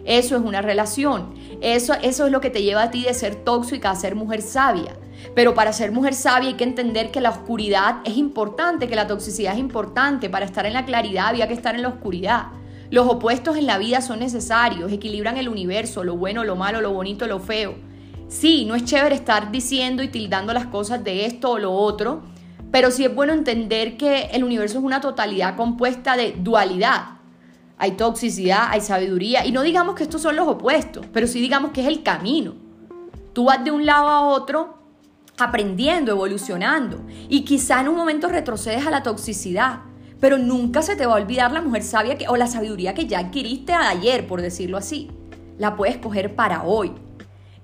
Eso 0.05 0.35
es 0.35 0.43
una 0.43 0.63
relación. 0.63 1.33
Eso, 1.61 1.95
eso 2.03 2.27
es 2.27 2.33
lo 2.33 2.41
que 2.41 2.51
te 2.51 2.63
lleva 2.63 2.83
a 2.83 2.91
ti 2.91 3.05
de 3.05 3.15
ser 3.15 3.37
tóxica 3.37 3.93
a 3.93 3.97
ser 3.97 4.17
mujer 4.17 4.43
sabia. 4.43 4.97
Pero 5.35 5.55
para 5.55 5.73
ser 5.73 5.93
mujer 5.93 6.15
sabia 6.15 6.49
hay 6.49 6.55
que 6.55 6.65
entender 6.65 7.11
que 7.11 7.21
la 7.21 7.31
oscuridad 7.31 7.97
es 8.05 8.17
importante, 8.17 8.89
que 8.89 8.97
la 8.97 9.07
toxicidad 9.07 9.55
es 9.55 9.59
importante. 9.59 10.29
Para 10.29 10.45
estar 10.45 10.67
en 10.67 10.75
la 10.75 10.85
claridad 10.85 11.29
había 11.29 11.49
que 11.49 11.55
estar 11.55 11.75
en 11.75 11.83
la 11.83 11.89
oscuridad. 11.89 12.49
Los 12.91 13.07
opuestos 13.07 13.57
en 13.57 13.67
la 13.67 13.79
vida 13.79 14.01
son 14.01 14.19
necesarios, 14.19 14.91
equilibran 14.91 15.37
el 15.37 15.49
universo, 15.49 16.03
lo 16.03 16.17
bueno, 16.17 16.43
lo 16.43 16.57
malo, 16.57 16.81
lo 16.81 16.93
bonito, 16.93 17.29
lo 17.29 17.39
feo. 17.39 17.77
Sí, 18.27 18.65
no 18.65 18.75
es 18.75 18.85
chévere 18.85 19.15
estar 19.15 19.53
diciendo 19.53 20.03
y 20.03 20.09
tildando 20.09 20.53
las 20.53 20.67
cosas 20.67 21.05
de 21.05 21.25
esto 21.25 21.53
o 21.53 21.59
lo 21.59 21.73
otro, 21.73 22.23
pero 22.73 22.91
sí 22.91 23.05
es 23.05 23.15
bueno 23.15 23.33
entender 23.33 23.97
que 23.97 24.31
el 24.33 24.43
universo 24.43 24.79
es 24.79 24.85
una 24.85 25.01
totalidad 25.01 25.57
compuesta 25.57 26.17
de 26.17 26.35
dualidad. 26.39 27.19
Hay 27.79 27.93
toxicidad, 27.93 28.69
hay 28.71 28.81
sabiduría, 28.81 29.47
y 29.47 29.53
no 29.53 29.63
digamos 29.63 29.95
que 29.95 30.03
estos 30.03 30.23
son 30.23 30.35
los 30.35 30.49
opuestos, 30.49 31.07
pero 31.13 31.29
sí 31.29 31.41
digamos 31.41 31.71
que 31.71 31.83
es 31.83 31.87
el 31.87 32.03
camino. 32.03 32.55
Tú 33.33 33.45
vas 33.45 33.65
de 33.65 33.71
un 33.71 33.87
lado 33.87 34.09
a 34.09 34.23
otro 34.23 34.80
aprendiendo, 35.41 36.13
evolucionando. 36.13 37.05
Y 37.29 37.45
quizá 37.45 37.81
en 37.81 37.89
un 37.89 37.97
momento 37.97 38.29
retrocedes 38.29 38.87
a 38.87 38.91
la 38.91 39.03
toxicidad, 39.03 39.81
pero 40.21 40.39
nunca 40.39 40.83
se 40.83 40.97
te 40.97 41.07
va 41.07 41.15
a 41.15 41.23
olvidar 41.23 41.53
la 41.53 41.63
mujer 41.63 41.83
sabia 41.83 42.17
que, 42.17 42.29
o 42.29 42.37
la 42.37 42.47
sabiduría 42.47 42.95
que 42.95 43.07
ya 43.07 43.21
adquiriste 43.21 43.73
ayer, 43.73 44.27
por 44.27 44.43
decirlo 44.43 44.77
así. 44.77 45.11
La 45.59 45.77
puedes 45.77 45.99
coger 45.99 46.35
para 46.35 46.63
hoy. 46.63 46.93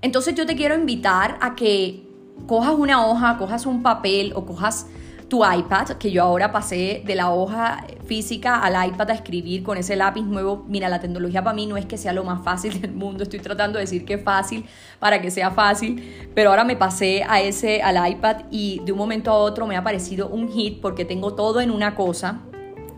Entonces 0.02 0.34
yo 0.34 0.46
te 0.46 0.56
quiero 0.56 0.74
invitar 0.74 1.38
a 1.40 1.54
que 1.54 2.06
cojas 2.46 2.74
una 2.74 3.06
hoja, 3.06 3.38
cojas 3.38 3.66
un 3.66 3.82
papel 3.82 4.32
o 4.34 4.44
cojas 4.46 4.86
tu 5.28 5.44
iPad, 5.44 5.88
que 5.98 6.12
yo 6.12 6.22
ahora 6.22 6.52
pasé 6.52 7.02
de 7.04 7.14
la 7.16 7.30
hoja 7.30 7.84
física 8.06 8.60
al 8.60 8.88
iPad 8.88 9.10
a 9.10 9.14
escribir 9.14 9.64
con 9.64 9.76
ese 9.76 9.96
lápiz 9.96 10.22
nuevo. 10.22 10.64
Mira, 10.68 10.88
la 10.88 11.00
tecnología 11.00 11.42
para 11.42 11.54
mí 11.54 11.66
no 11.66 11.76
es 11.76 11.84
que 11.84 11.98
sea 11.98 12.12
lo 12.12 12.22
más 12.22 12.44
fácil 12.44 12.80
del 12.80 12.92
mundo, 12.92 13.24
estoy 13.24 13.40
tratando 13.40 13.78
de 13.78 13.84
decir 13.84 14.04
que 14.04 14.14
es 14.14 14.22
fácil 14.22 14.64
para 15.00 15.20
que 15.20 15.30
sea 15.30 15.50
fácil, 15.50 16.30
pero 16.34 16.50
ahora 16.50 16.64
me 16.64 16.76
pasé 16.76 17.24
a 17.28 17.40
ese 17.40 17.82
al 17.82 18.08
iPad 18.08 18.42
y 18.50 18.80
de 18.84 18.92
un 18.92 18.98
momento 18.98 19.32
a 19.32 19.34
otro 19.34 19.66
me 19.66 19.76
ha 19.76 19.82
parecido 19.82 20.28
un 20.28 20.48
hit 20.48 20.80
porque 20.80 21.04
tengo 21.04 21.34
todo 21.34 21.60
en 21.60 21.70
una 21.70 21.94
cosa 21.94 22.40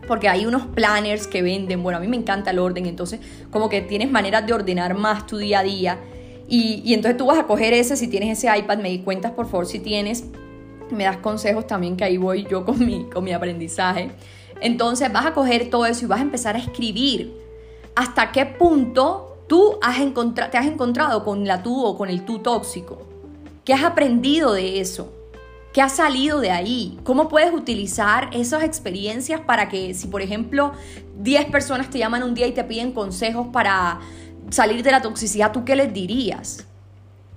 porque 0.07 0.27
hay 0.27 0.47
unos 0.47 0.65
planners 0.65 1.27
que 1.27 1.43
venden, 1.43 1.83
bueno, 1.83 1.97
a 1.97 2.01
mí 2.01 2.07
me 2.07 2.17
encanta 2.17 2.49
el 2.49 2.57
orden, 2.57 2.87
entonces 2.87 3.19
como 3.51 3.69
que 3.69 3.81
tienes 3.81 4.09
maneras 4.09 4.45
de 4.45 4.53
ordenar 4.53 4.95
más 4.95 5.27
tu 5.27 5.37
día 5.37 5.59
a 5.59 5.63
día. 5.63 5.99
Y, 6.47 6.81
y 6.83 6.95
entonces 6.95 7.15
tú 7.15 7.27
vas 7.27 7.37
a 7.37 7.45
coger 7.45 7.73
ese, 7.73 7.95
si 7.95 8.07
tienes 8.07 8.35
ese 8.35 8.57
iPad, 8.57 8.79
me 8.79 8.89
di 8.89 8.99
cuentas 8.99 9.33
por 9.33 9.45
favor 9.45 9.67
si 9.67 9.79
tienes, 9.79 10.25
me 10.91 11.03
das 11.05 11.17
consejos 11.17 11.67
también 11.67 11.97
que 11.97 12.03
ahí 12.03 12.17
voy 12.17 12.45
yo 12.49 12.65
con 12.65 12.79
mi, 12.85 13.05
con 13.05 13.23
mi 13.23 13.33
aprendizaje. 13.33 14.11
Entonces 14.61 15.11
vas 15.11 15.25
a 15.25 15.33
coger 15.33 15.69
todo 15.69 15.85
eso 15.85 16.05
y 16.05 16.07
vas 16.07 16.19
a 16.19 16.23
empezar 16.23 16.55
a 16.55 16.59
escribir 16.59 17.33
hasta 17.95 18.31
qué 18.31 18.45
punto 18.45 19.43
tú 19.47 19.77
has 19.81 19.97
te 20.51 20.57
has 20.57 20.67
encontrado 20.67 21.23
con 21.23 21.47
la 21.47 21.63
tú 21.63 21.83
o 21.83 21.97
con 21.97 22.09
el 22.09 22.25
tú 22.25 22.39
tóxico. 22.39 23.01
¿Qué 23.65 23.73
has 23.73 23.83
aprendido 23.83 24.53
de 24.53 24.79
eso? 24.79 25.13
¿Qué 25.73 25.81
ha 25.81 25.89
salido 25.89 26.39
de 26.39 26.51
ahí? 26.51 26.97
¿Cómo 27.03 27.29
puedes 27.29 27.53
utilizar 27.53 28.29
esas 28.33 28.63
experiencias 28.63 29.41
para 29.41 29.69
que 29.69 29.93
si 29.93 30.07
por 30.07 30.21
ejemplo 30.21 30.71
10 31.19 31.45
personas 31.45 31.89
te 31.89 31.99
llaman 31.99 32.23
un 32.23 32.33
día 32.33 32.47
y 32.47 32.53
te 32.53 32.63
piden 32.63 32.91
consejos 32.91 33.47
para 33.53 33.99
salir 34.49 34.83
de 34.83 34.91
la 34.91 35.01
toxicidad, 35.01 35.51
¿tú 35.51 35.63
qué 35.65 35.75
les 35.75 35.93
dirías? 35.93 36.65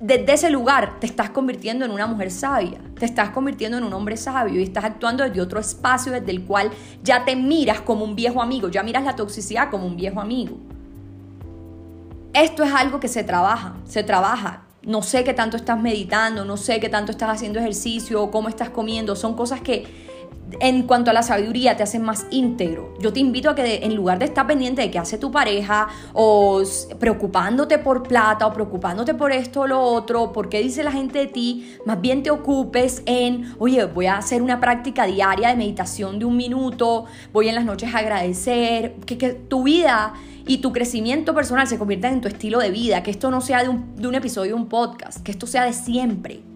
Desde 0.02 0.32
ese 0.32 0.50
lugar 0.50 0.98
te 0.98 1.06
estás 1.06 1.30
convirtiendo 1.30 1.84
en 1.84 1.92
una 1.92 2.08
mujer 2.08 2.32
sabia, 2.32 2.80
te 2.98 3.06
estás 3.06 3.30
convirtiendo 3.30 3.78
en 3.78 3.84
un 3.84 3.92
hombre 3.92 4.16
sabio 4.16 4.58
y 4.58 4.64
estás 4.64 4.82
actuando 4.82 5.22
desde 5.22 5.40
otro 5.40 5.60
espacio 5.60 6.10
desde 6.10 6.32
el 6.32 6.42
cual 6.42 6.72
ya 7.04 7.24
te 7.24 7.36
miras 7.36 7.82
como 7.82 8.04
un 8.04 8.16
viejo 8.16 8.42
amigo, 8.42 8.68
ya 8.68 8.82
miras 8.82 9.04
la 9.04 9.14
toxicidad 9.14 9.70
como 9.70 9.86
un 9.86 9.96
viejo 9.96 10.20
amigo. 10.20 10.56
Esto 12.34 12.64
es 12.64 12.74
algo 12.74 12.98
que 12.98 13.06
se 13.06 13.22
trabaja, 13.22 13.76
se 13.84 14.02
trabaja 14.02 14.64
no 14.82 15.02
sé 15.02 15.22
qué 15.22 15.34
tanto 15.34 15.56
estás 15.56 15.80
meditando, 15.80 16.44
no 16.44 16.56
sé 16.56 16.80
qué 16.80 16.88
tanto 16.88 17.12
estás 17.12 17.30
haciendo 17.30 17.60
ejercicio, 17.60 18.28
cómo 18.32 18.48
estás 18.48 18.70
comiendo, 18.70 19.14
son 19.14 19.36
cosas 19.36 19.60
que 19.60 19.86
en 20.60 20.82
cuanto 20.84 21.10
a 21.10 21.14
la 21.14 21.22
sabiduría 21.22 21.76
te 21.76 21.82
hacen 21.82 22.02
más 22.02 22.26
íntegro. 22.30 22.94
Yo 23.00 23.12
te 23.12 23.20
invito 23.20 23.50
a 23.50 23.54
que 23.54 23.84
en 23.84 23.94
lugar 23.94 24.18
de 24.18 24.26
estar 24.26 24.46
pendiente 24.46 24.82
de 24.82 24.90
qué 24.90 24.98
hace 24.98 25.18
tu 25.18 25.30
pareja 25.30 25.88
o 26.12 26.62
preocupándote 26.98 27.78
por 27.78 28.02
plata 28.02 28.46
o 28.46 28.52
preocupándote 28.52 29.14
por 29.14 29.32
esto 29.32 29.62
o 29.62 29.66
lo 29.66 29.80
otro, 29.80 30.32
por 30.32 30.48
qué 30.48 30.62
dice 30.62 30.82
la 30.82 30.92
gente 30.92 31.20
de 31.20 31.26
ti, 31.26 31.76
más 31.86 32.00
bien 32.00 32.22
te 32.22 32.30
ocupes 32.30 33.02
en, 33.06 33.54
oye, 33.58 33.84
voy 33.84 34.06
a 34.06 34.18
hacer 34.18 34.42
una 34.42 34.60
práctica 34.60 35.06
diaria 35.06 35.48
de 35.48 35.56
meditación 35.56 36.18
de 36.18 36.24
un 36.24 36.36
minuto, 36.36 37.04
voy 37.32 37.48
en 37.48 37.54
las 37.54 37.64
noches 37.64 37.94
a 37.94 37.98
agradecer, 37.98 38.94
que, 39.06 39.16
tu 39.32 39.64
vida 39.64 40.14
y 40.46 40.58
tu 40.58 40.72
crecimiento 40.72 41.34
personal 41.34 41.66
se 41.66 41.78
convierta 41.78 42.08
en 42.08 42.20
tu 42.20 42.28
estilo 42.28 42.58
de 42.58 42.70
vida, 42.70 43.02
que 43.02 43.10
esto 43.10 43.30
no 43.30 43.40
sea 43.40 43.62
de 43.62 43.68
un, 43.68 43.94
de 43.96 44.08
un 44.08 44.14
episodio 44.14 44.56
un 44.56 44.68
podcast, 44.68 45.22
que 45.22 45.30
esto 45.30 45.46
sea 45.46 45.64
de 45.64 45.72
siempre. 45.72 46.51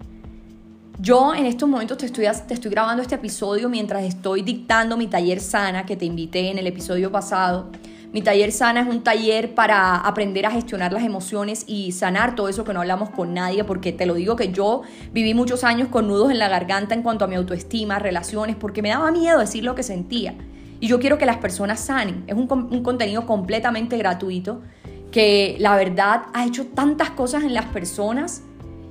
Yo 0.99 1.35
en 1.35 1.45
estos 1.45 1.69
momentos 1.69 1.99
te 1.99 2.07
estoy, 2.07 2.71
grabando 2.71 3.03
este 3.03 3.17
episodio 3.17 3.69
mientras 3.69 4.03
estoy 4.03 4.41
dictando 4.41 4.97
mi 4.97 5.09
taller 5.09 5.41
sana 5.41 5.85
que 5.85 5.95
te 5.95 6.07
invité 6.07 6.51
en 6.51 6.57
el 6.57 6.67
episodio 6.67 7.13
pasado. 7.13 7.67
Mi 8.15 8.23
taller 8.23 8.51
sana 8.51 8.81
es 8.81 8.89
un 8.89 9.05
taller 9.05 9.55
para 9.55 9.97
aprender 9.97 10.47
a 10.47 10.51
gestionar 10.51 10.95
las 10.95 11.05
emociones 11.05 11.65
y 11.67 11.93
sanar 11.93 12.35
todo 12.35 12.49
eso 12.49 12.65
que 12.65 12.73
no 12.73 12.81
hablamos 12.81 13.11
con 13.11 13.35
nadie, 13.35 13.63
porque 13.63 13.93
te 13.93 14.07
lo 14.07 14.15
digo 14.15 14.37
que 14.37 14.53
yo 14.53 14.83
viví 15.13 15.35
muchos 15.35 15.65
años 15.65 15.89
con 15.89 16.09
nudos 16.09 16.31
en 16.31 16.39
la 16.39 16.49
garganta 16.49 16.95
en 16.95 17.03
cuanto 17.03 17.27
a 17.27 17.29
mi 17.29 17.35
autoestima, 17.35 17.99
relaciones, 17.99 18.57
porque 18.57 18.81
me 18.81 18.89
daba 18.89 19.11
miedo 19.11 19.39
decir 19.39 19.65
lo 19.65 19.75
que 19.75 19.83
sentía. 19.83 20.35
Y 20.81 20.89
yo 20.89 20.99
quiero 20.99 21.19
que 21.19 21.27
las 21.27 21.37
personas 21.37 21.79
sanen. 21.79 22.25
Es 22.27 22.35
un 22.37 22.47
contenido 22.47 23.27
completamente 23.27 23.99
gratuito 23.99 24.63
que 25.11 25.57
la 25.59 25.77
verdad 25.77 26.23
ha 26.33 26.47
hecho 26.47 26.67
tantas 26.69 27.11
cosas 27.11 27.45
en 27.45 27.53
las 27.53 27.67
personas 27.67 28.43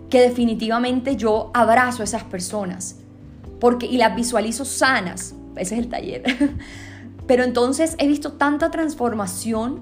que 0.09 0.21
definitivamente 0.21 1.15
yo 1.15 1.51
abrazo 1.53 2.01
a 2.01 2.05
esas 2.05 2.23
personas 2.23 2.97
porque, 3.59 3.85
y 3.85 3.97
las 3.97 4.15
visualizo 4.15 4.65
sanas. 4.65 5.33
Ese 5.55 5.75
es 5.75 5.79
el 5.81 5.89
taller. 5.89 6.23
Pero 7.27 7.43
entonces 7.43 7.95
he 7.97 8.07
visto 8.07 8.33
tanta 8.33 8.69
transformación 8.69 9.81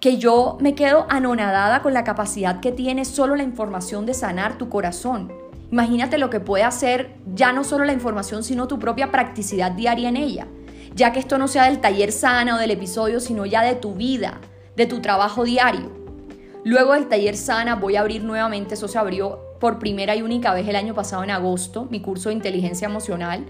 que 0.00 0.18
yo 0.18 0.58
me 0.60 0.74
quedo 0.74 1.06
anonadada 1.08 1.82
con 1.82 1.94
la 1.94 2.04
capacidad 2.04 2.60
que 2.60 2.72
tiene 2.72 3.04
solo 3.04 3.34
la 3.34 3.42
información 3.42 4.06
de 4.06 4.14
sanar 4.14 4.58
tu 4.58 4.68
corazón. 4.68 5.32
Imagínate 5.72 6.18
lo 6.18 6.30
que 6.30 6.40
puede 6.40 6.64
hacer 6.64 7.16
ya 7.34 7.52
no 7.52 7.64
solo 7.64 7.84
la 7.84 7.92
información, 7.92 8.44
sino 8.44 8.68
tu 8.68 8.78
propia 8.78 9.10
practicidad 9.10 9.72
diaria 9.72 10.08
en 10.08 10.16
ella. 10.16 10.46
Ya 10.94 11.12
que 11.12 11.20
esto 11.20 11.38
no 11.38 11.48
sea 11.48 11.64
del 11.64 11.80
taller 11.80 12.12
sana 12.12 12.56
o 12.56 12.58
del 12.58 12.70
episodio, 12.70 13.20
sino 13.20 13.46
ya 13.46 13.62
de 13.62 13.74
tu 13.74 13.94
vida, 13.94 14.40
de 14.76 14.86
tu 14.86 15.00
trabajo 15.00 15.44
diario. 15.44 15.97
Luego 16.64 16.94
del 16.94 17.08
taller 17.08 17.36
Sana 17.36 17.76
voy 17.76 17.96
a 17.96 18.00
abrir 18.00 18.24
nuevamente, 18.24 18.74
eso 18.74 18.88
se 18.88 18.98
abrió 18.98 19.38
por 19.60 19.78
primera 19.78 20.16
y 20.16 20.22
única 20.22 20.52
vez 20.52 20.66
el 20.68 20.76
año 20.76 20.94
pasado 20.94 21.22
en 21.22 21.30
agosto, 21.30 21.86
mi 21.90 22.00
curso 22.00 22.28
de 22.28 22.34
inteligencia 22.34 22.86
emocional. 22.86 23.44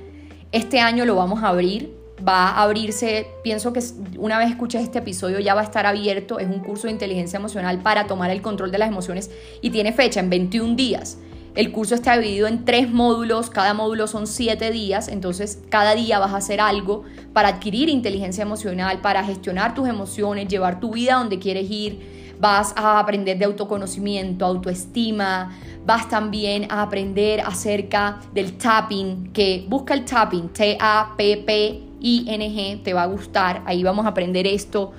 Este 0.52 0.80
año 0.80 1.04
lo 1.04 1.16
vamos 1.16 1.42
a 1.42 1.48
abrir, 1.48 1.94
va 2.26 2.48
a 2.48 2.62
abrirse, 2.62 3.26
pienso 3.42 3.72
que 3.72 3.80
una 4.18 4.38
vez 4.38 4.50
escuches 4.50 4.82
este 4.82 4.98
episodio 4.98 5.40
ya 5.40 5.54
va 5.54 5.62
a 5.62 5.64
estar 5.64 5.86
abierto, 5.86 6.38
es 6.38 6.48
un 6.48 6.60
curso 6.60 6.86
de 6.86 6.92
inteligencia 6.92 7.38
emocional 7.38 7.80
para 7.80 8.06
tomar 8.06 8.30
el 8.30 8.42
control 8.42 8.70
de 8.70 8.78
las 8.78 8.88
emociones 8.88 9.30
y 9.62 9.70
tiene 9.70 9.92
fecha 9.92 10.20
en 10.20 10.30
21 10.30 10.76
días. 10.76 11.18
El 11.54 11.72
curso 11.72 11.94
está 11.94 12.16
dividido 12.16 12.46
en 12.46 12.64
tres 12.64 12.90
módulos, 12.90 13.50
cada 13.50 13.74
módulo 13.74 14.06
son 14.06 14.26
siete 14.26 14.70
días, 14.70 15.08
entonces 15.08 15.60
cada 15.70 15.94
día 15.94 16.18
vas 16.18 16.32
a 16.32 16.36
hacer 16.36 16.60
algo 16.60 17.04
para 17.32 17.48
adquirir 17.48 17.88
inteligencia 17.88 18.42
emocional, 18.42 19.00
para 19.00 19.24
gestionar 19.24 19.74
tus 19.74 19.88
emociones, 19.88 20.46
llevar 20.46 20.78
tu 20.78 20.92
vida 20.92 21.14
donde 21.14 21.38
quieres 21.38 21.68
ir, 21.70 22.17
vas 22.40 22.72
a 22.76 22.98
aprender 22.98 23.38
de 23.38 23.44
autoconocimiento, 23.44 24.44
autoestima, 24.44 25.56
vas 25.84 26.08
también 26.08 26.66
a 26.70 26.82
aprender 26.82 27.40
acerca 27.40 28.20
del 28.32 28.56
tapping, 28.58 29.32
que 29.32 29.64
busca 29.68 29.94
el 29.94 30.04
tapping, 30.04 30.48
T-A-P-P-I-N-G, 30.50 31.62
te 32.82 32.92
va 32.92 33.02
a 33.02 33.06
gustar, 33.06 33.62
ahí 33.66 33.82
vamos 33.82 34.06
a 34.06 34.10
aprender 34.10 34.46
esto. 34.46 34.92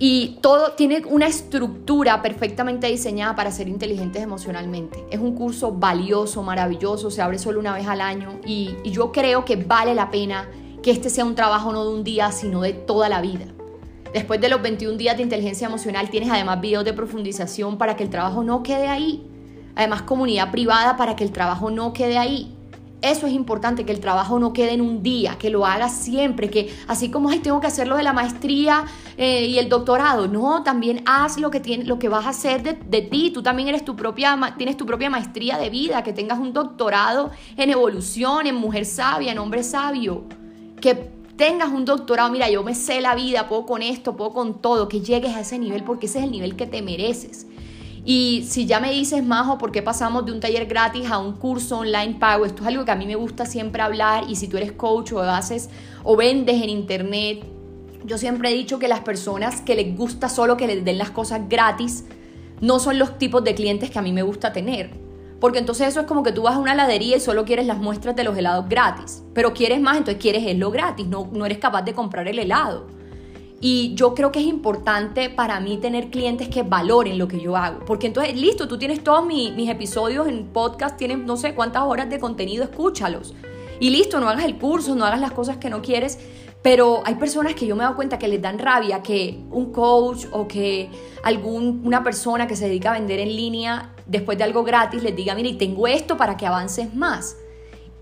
Y 0.00 0.38
todo 0.40 0.72
tiene 0.72 1.02
una 1.06 1.26
estructura 1.26 2.22
perfectamente 2.22 2.86
diseñada 2.86 3.34
para 3.34 3.50
ser 3.50 3.66
inteligentes 3.66 4.22
emocionalmente. 4.22 5.04
Es 5.10 5.18
un 5.18 5.34
curso 5.34 5.72
valioso, 5.72 6.44
maravilloso, 6.44 7.10
se 7.10 7.20
abre 7.20 7.38
solo 7.38 7.58
una 7.58 7.74
vez 7.74 7.88
al 7.88 8.00
año 8.00 8.38
y, 8.46 8.76
y 8.84 8.92
yo 8.92 9.10
creo 9.10 9.44
que 9.44 9.56
vale 9.56 9.96
la 9.96 10.08
pena 10.10 10.48
que 10.82 10.92
este 10.92 11.10
sea 11.10 11.24
un 11.24 11.34
trabajo 11.34 11.72
no 11.72 11.84
de 11.84 11.94
un 11.94 12.04
día, 12.04 12.30
sino 12.30 12.60
de 12.60 12.74
toda 12.74 13.08
la 13.08 13.20
vida. 13.20 13.46
Después 14.12 14.40
de 14.40 14.48
los 14.48 14.62
21 14.62 14.96
días 14.96 15.16
de 15.16 15.22
inteligencia 15.22 15.66
emocional 15.66 16.10
tienes 16.10 16.30
además 16.30 16.60
videos 16.60 16.84
de 16.84 16.92
profundización 16.92 17.78
para 17.78 17.96
que 17.96 18.04
el 18.04 18.10
trabajo 18.10 18.42
no 18.42 18.62
quede 18.62 18.88
ahí. 18.88 19.24
Además 19.76 20.02
comunidad 20.02 20.50
privada 20.50 20.96
para 20.96 21.14
que 21.14 21.24
el 21.24 21.30
trabajo 21.30 21.70
no 21.70 21.92
quede 21.92 22.18
ahí. 22.18 22.54
Eso 23.00 23.28
es 23.28 23.32
importante, 23.32 23.84
que 23.84 23.92
el 23.92 24.00
trabajo 24.00 24.40
no 24.40 24.52
quede 24.52 24.72
en 24.72 24.80
un 24.80 25.04
día, 25.04 25.36
que 25.38 25.50
lo 25.50 25.64
hagas 25.64 25.92
siempre, 25.92 26.50
que 26.50 26.74
así 26.88 27.12
como, 27.12 27.28
ay, 27.28 27.38
tengo 27.38 27.60
que 27.60 27.68
hacer 27.68 27.86
lo 27.86 27.96
de 27.96 28.02
la 28.02 28.12
maestría 28.12 28.86
eh, 29.16 29.44
y 29.44 29.58
el 29.60 29.68
doctorado, 29.68 30.26
no, 30.26 30.64
también 30.64 31.02
haz 31.06 31.38
lo 31.38 31.52
que, 31.52 31.60
tiene, 31.60 31.84
lo 31.84 32.00
que 32.00 32.08
vas 32.08 32.26
a 32.26 32.30
hacer 32.30 32.62
de, 32.62 33.02
ti, 33.02 33.30
tú 33.30 33.40
también 33.40 33.68
eres 33.68 33.84
tu 33.84 33.94
propia, 33.94 34.36
tienes 34.58 34.76
tu 34.76 34.84
propia 34.84 35.10
maestría 35.10 35.58
de 35.58 35.70
vida, 35.70 36.02
que 36.02 36.12
tengas 36.12 36.40
un 36.40 36.52
doctorado 36.52 37.30
en 37.56 37.70
evolución, 37.70 38.48
en 38.48 38.56
mujer 38.56 38.84
sabia, 38.84 39.30
en 39.30 39.38
hombre 39.38 39.62
sabio, 39.62 40.24
que 40.80 41.17
tengas 41.38 41.70
un 41.70 41.84
doctorado, 41.84 42.30
mira, 42.30 42.50
yo 42.50 42.62
me 42.64 42.74
sé 42.74 43.00
la 43.00 43.14
vida, 43.14 43.48
puedo 43.48 43.64
con 43.64 43.80
esto, 43.80 44.16
puedo 44.16 44.32
con 44.32 44.60
todo, 44.60 44.88
que 44.88 45.00
llegues 45.00 45.34
a 45.34 45.40
ese 45.40 45.58
nivel 45.58 45.84
porque 45.84 46.06
ese 46.06 46.18
es 46.18 46.24
el 46.24 46.32
nivel 46.32 46.56
que 46.56 46.66
te 46.66 46.82
mereces. 46.82 47.46
Y 48.04 48.44
si 48.48 48.66
ya 48.66 48.80
me 48.80 48.90
dices, 48.90 49.24
Majo, 49.24 49.56
¿por 49.56 49.70
qué 49.70 49.80
pasamos 49.80 50.26
de 50.26 50.32
un 50.32 50.40
taller 50.40 50.66
gratis 50.66 51.10
a 51.10 51.18
un 51.18 51.34
curso 51.34 51.78
online 51.78 52.16
pago? 52.18 52.44
Esto 52.44 52.62
es 52.62 52.68
algo 52.68 52.84
que 52.84 52.90
a 52.90 52.96
mí 52.96 53.06
me 53.06 53.14
gusta 53.14 53.46
siempre 53.46 53.82
hablar 53.82 54.24
y 54.28 54.34
si 54.34 54.48
tú 54.48 54.56
eres 54.56 54.72
coach 54.72 55.12
o 55.12 55.20
haces 55.20 55.70
o 56.02 56.16
vendes 56.16 56.60
en 56.60 56.70
internet, 56.70 57.44
yo 58.04 58.18
siempre 58.18 58.50
he 58.50 58.54
dicho 58.54 58.78
que 58.78 58.88
las 58.88 59.00
personas 59.00 59.60
que 59.60 59.76
les 59.76 59.96
gusta 59.96 60.28
solo 60.28 60.56
que 60.56 60.66
les 60.66 60.84
den 60.84 60.98
las 60.98 61.10
cosas 61.10 61.48
gratis 61.48 62.04
no 62.60 62.80
son 62.80 62.98
los 62.98 63.16
tipos 63.16 63.44
de 63.44 63.54
clientes 63.54 63.90
que 63.90 63.98
a 63.98 64.02
mí 64.02 64.12
me 64.12 64.22
gusta 64.22 64.52
tener. 64.52 65.07
Porque 65.40 65.58
entonces 65.58 65.88
eso 65.88 66.00
es 66.00 66.06
como 66.06 66.22
que 66.22 66.32
tú 66.32 66.42
vas 66.42 66.56
a 66.56 66.58
una 66.58 66.72
heladería 66.72 67.16
y 67.16 67.20
solo 67.20 67.44
quieres 67.44 67.66
las 67.66 67.78
muestras 67.78 68.16
de 68.16 68.24
los 68.24 68.36
helados 68.36 68.68
gratis. 68.68 69.22
Pero 69.34 69.54
quieres 69.54 69.80
más, 69.80 69.96
entonces 69.96 70.20
quieres 70.20 70.44
el 70.46 70.58
lo 70.58 70.70
gratis, 70.70 71.06
no, 71.06 71.28
no 71.32 71.46
eres 71.46 71.58
capaz 71.58 71.82
de 71.82 71.94
comprar 71.94 72.26
el 72.26 72.38
helado. 72.38 72.86
Y 73.60 73.94
yo 73.94 74.14
creo 74.14 74.30
que 74.30 74.38
es 74.38 74.46
importante 74.46 75.30
para 75.30 75.58
mí 75.58 75.78
tener 75.78 76.10
clientes 76.10 76.48
que 76.48 76.62
valoren 76.62 77.18
lo 77.18 77.26
que 77.26 77.40
yo 77.40 77.56
hago. 77.56 77.84
Porque 77.84 78.06
entonces, 78.06 78.36
listo, 78.36 78.68
tú 78.68 78.78
tienes 78.78 79.02
todos 79.02 79.26
mis, 79.26 79.52
mis 79.54 79.68
episodios 79.68 80.28
en 80.28 80.46
podcast, 80.46 80.96
tienes 80.96 81.18
no 81.18 81.36
sé 81.36 81.54
cuántas 81.54 81.82
horas 81.82 82.08
de 82.08 82.20
contenido, 82.20 82.62
escúchalos. 82.62 83.34
Y 83.80 83.90
listo, 83.90 84.20
no 84.20 84.28
hagas 84.28 84.44
el 84.44 84.58
curso, 84.58 84.94
no 84.94 85.04
hagas 85.04 85.20
las 85.20 85.32
cosas 85.32 85.56
que 85.56 85.70
no 85.70 85.82
quieres. 85.82 86.18
Pero 86.62 87.02
hay 87.04 87.14
personas 87.16 87.54
que 87.54 87.66
yo 87.66 87.76
me 87.76 87.82
he 87.82 87.84
dado 87.84 87.96
cuenta 87.96 88.18
que 88.18 88.28
les 88.28 88.42
dan 88.42 88.58
rabia 88.58 89.02
que 89.02 89.40
un 89.50 89.72
coach 89.72 90.26
o 90.32 90.48
que 90.48 90.90
alguna 91.22 92.02
persona 92.02 92.46
que 92.46 92.56
se 92.56 92.66
dedica 92.66 92.90
a 92.90 92.94
vender 92.94 93.20
en 93.20 93.34
línea 93.34 93.92
después 94.08 94.36
de 94.38 94.44
algo 94.44 94.64
gratis 94.64 95.02
les 95.02 95.14
diga, 95.14 95.34
mira, 95.34 95.48
y 95.48 95.54
tengo 95.54 95.86
esto 95.86 96.16
para 96.16 96.36
que 96.36 96.46
avances 96.46 96.94
más. 96.94 97.36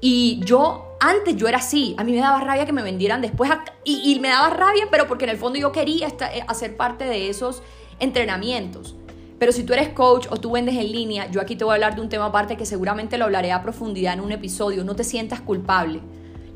Y 0.00 0.40
yo, 0.44 0.96
antes 1.00 1.36
yo 1.36 1.48
era 1.48 1.58
así, 1.58 1.94
a 1.98 2.04
mí 2.04 2.12
me 2.12 2.18
daba 2.18 2.40
rabia 2.40 2.64
que 2.64 2.72
me 2.72 2.82
vendieran 2.82 3.20
después, 3.20 3.50
y, 3.84 4.18
me 4.20 4.28
daba 4.28 4.50
rabia, 4.50 4.88
pero 4.90 5.06
porque 5.06 5.24
en 5.24 5.30
el 5.30 5.36
fondo 5.36 5.58
yo 5.58 5.72
quería 5.72 6.08
eh, 6.08 6.44
hacer 6.46 6.76
parte 6.76 7.04
de 7.04 7.28
esos 7.28 7.62
entrenamientos. 7.98 8.94
Pero 9.38 9.52
si 9.52 9.64
tú 9.64 9.74
eres 9.74 9.90
coach 9.90 10.28
o 10.30 10.36
tú 10.36 10.52
vendes 10.52 10.76
en 10.76 10.90
línea, 10.90 11.30
yo 11.30 11.40
aquí 11.40 11.56
te 11.56 11.64
voy 11.64 11.72
a 11.72 11.74
hablar 11.74 11.94
de 11.94 12.00
un 12.00 12.08
tema 12.08 12.26
aparte 12.26 12.56
que 12.56 12.64
seguramente 12.64 13.18
lo 13.18 13.26
hablaré 13.26 13.52
a 13.52 13.62
profundidad 13.62 14.14
en 14.14 14.20
un 14.20 14.32
episodio, 14.32 14.84
no 14.84 14.96
te 14.96 15.04
sientas 15.04 15.40
culpable. 15.40 16.00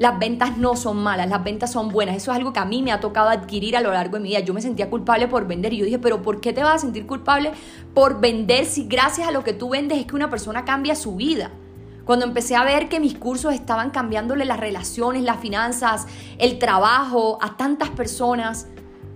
Las 0.01 0.19
ventas 0.19 0.57
no 0.57 0.77
son 0.77 0.97
malas, 0.97 1.29
las 1.29 1.45
ventas 1.45 1.73
son 1.73 1.91
buenas. 1.91 2.17
Eso 2.17 2.31
es 2.31 2.39
algo 2.39 2.55
que 2.55 2.59
a 2.59 2.65
mí 2.65 2.81
me 2.81 2.91
ha 2.91 3.01
tocado 3.01 3.29
adquirir 3.29 3.77
a 3.77 3.83
lo 3.83 3.93
largo 3.93 4.17
de 4.17 4.21
mi 4.21 4.31
vida. 4.31 4.41
Yo 4.41 4.55
me 4.55 4.63
sentía 4.63 4.89
culpable 4.89 5.29
por 5.29 5.47
vender 5.47 5.75
y 5.75 5.77
yo 5.77 5.85
dije, 5.85 5.99
pero 5.99 6.23
¿por 6.23 6.41
qué 6.41 6.55
te 6.55 6.63
vas 6.63 6.77
a 6.77 6.79
sentir 6.79 7.07
culpable 7.07 7.53
por 7.93 8.19
vender 8.19 8.65
si 8.65 8.87
gracias 8.87 9.29
a 9.29 9.31
lo 9.31 9.45
que 9.45 9.53
tú 9.53 9.69
vendes 9.69 9.99
es 9.99 10.07
que 10.07 10.17
una 10.17 10.31
persona 10.31 10.65
cambia 10.65 10.95
su 10.95 11.17
vida? 11.17 11.51
Cuando 12.07 12.25
empecé 12.25 12.57
a 12.57 12.65
ver 12.65 12.89
que 12.89 12.99
mis 12.99 13.15
cursos 13.15 13.53
estaban 13.53 13.91
cambiándole 13.91 14.47
las 14.47 14.59
relaciones, 14.59 15.23
las 15.23 15.39
finanzas, 15.39 16.07
el 16.39 16.59
trabajo 16.59 17.37
a 17.43 17.59
tantas 17.59 17.91
personas, 17.91 18.69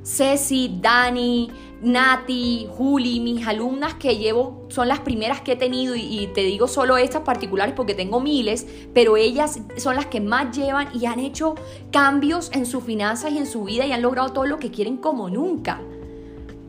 Ceci, 0.05 0.81
Dani, 0.83 1.51
Nati, 1.85 2.67
Juli, 2.71 3.21
mis 3.21 3.47
alumnas 3.47 3.93
que 3.95 4.17
llevo 4.17 4.65
son 4.71 4.89
las 4.89 5.01
primeras 5.01 5.43
que 5.43 5.53
he 5.53 5.57
tenido 5.57 5.95
y, 5.95 6.31
te 6.35 6.41
digo 6.41 6.67
solo 6.67 6.97
estas 6.97 7.23
particulares 7.23 7.75
porque 7.77 7.95
tengo 7.95 8.21
miles, 8.21 8.67
pero 8.95 9.19
ellas 9.19 9.61
son 9.77 9.95
las 9.95 10.07
que 10.07 10.23
más 10.23 10.57
llevan 10.57 10.89
y 10.95 11.05
han 11.05 11.21
hecho 11.21 11.57
cambios 11.93 12.51
en 12.55 12.65
sus 12.65 12.85
finanzas 12.85 13.33
y 13.33 13.39
en 13.39 13.47
su 13.47 13.65
vida 13.65 13.85
y 13.85 13.93
han 13.93 14.01
logrado 14.01 14.31
todo 14.31 14.47
lo 14.47 14.59
que 14.59 14.71
quieren 14.71 14.97
como 14.97 15.29
nunca. 15.29 15.83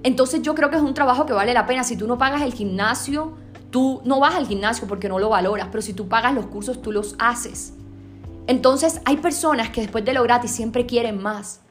Entonces 0.04 0.42
yo 0.42 0.54
creo 0.54 0.70
que 0.70 0.76
es 0.76 0.82
un 0.82 0.94
trabajo 0.94 1.26
que 1.26 1.32
vale 1.32 1.54
la 1.54 1.66
pena. 1.66 1.86
Si 1.86 1.96
tú 1.96 2.08
no 2.08 2.18
pagas 2.18 2.42
el 2.42 2.54
gimnasio, 2.54 3.38
tú 3.72 4.02
no 4.04 4.20
vas 4.20 4.36
al 4.36 4.48
gimnasio 4.48 4.86
porque 4.86 5.08
no 5.08 5.18
lo 5.18 5.30
valoras, 5.30 5.70
pero 5.72 5.82
si 5.82 5.94
tú 5.94 6.10
pagas 6.10 6.36
los 6.36 6.48
cursos, 6.48 6.82
tú 6.82 6.92
los 6.92 7.16
haces. 7.20 7.74
Entonces 8.48 9.00
hay 9.06 9.16
personas 9.16 9.70
que 9.70 9.80
después 9.80 10.04
de 10.04 10.14
lo 10.14 10.24
gratis 10.24 10.52
siempre 10.52 10.86
quieren 10.86 11.24
más. 11.24 11.62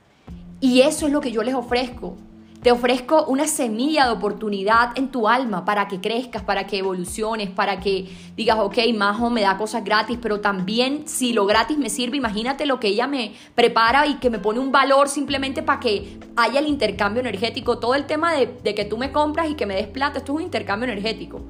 Y 0.60 0.80
eso 0.80 1.06
es 1.06 1.12
lo 1.12 1.20
que 1.20 1.30
yo 1.30 1.42
les 1.42 1.54
ofrezco 1.54 2.16
te 2.64 2.72
ofrezco 2.72 3.26
una 3.26 3.46
semilla 3.46 4.06
de 4.06 4.12
oportunidad 4.12 4.96
en 4.96 5.08
tu 5.08 5.28
alma 5.28 5.66
para 5.66 5.86
que 5.86 6.00
crezcas, 6.00 6.42
para 6.42 6.66
que 6.66 6.78
evoluciones, 6.78 7.50
para 7.50 7.78
que 7.78 8.08
digas, 8.38 8.56
ok, 8.58 8.78
Majo 8.96 9.28
me 9.28 9.42
da 9.42 9.58
cosas 9.58 9.84
gratis, 9.84 10.18
pero 10.20 10.40
también 10.40 11.06
si 11.06 11.34
lo 11.34 11.44
gratis 11.44 11.76
me 11.76 11.90
sirve, 11.90 12.16
imagínate 12.16 12.64
lo 12.64 12.80
que 12.80 12.88
ella 12.88 13.06
me 13.06 13.34
prepara 13.54 14.06
y 14.06 14.14
que 14.14 14.30
me 14.30 14.38
pone 14.38 14.60
un 14.60 14.72
valor 14.72 15.10
simplemente 15.10 15.62
para 15.62 15.78
que 15.78 16.18
haya 16.36 16.58
el 16.58 16.66
intercambio 16.66 17.20
energético. 17.20 17.78
Todo 17.78 17.96
el 17.96 18.06
tema 18.06 18.32
de, 18.32 18.46
de 18.46 18.74
que 18.74 18.86
tú 18.86 18.96
me 18.96 19.12
compras 19.12 19.50
y 19.50 19.56
que 19.56 19.66
me 19.66 19.74
des 19.74 19.88
plata, 19.88 20.20
esto 20.20 20.32
es 20.32 20.36
un 20.36 20.42
intercambio 20.44 20.90
energético. 20.90 21.42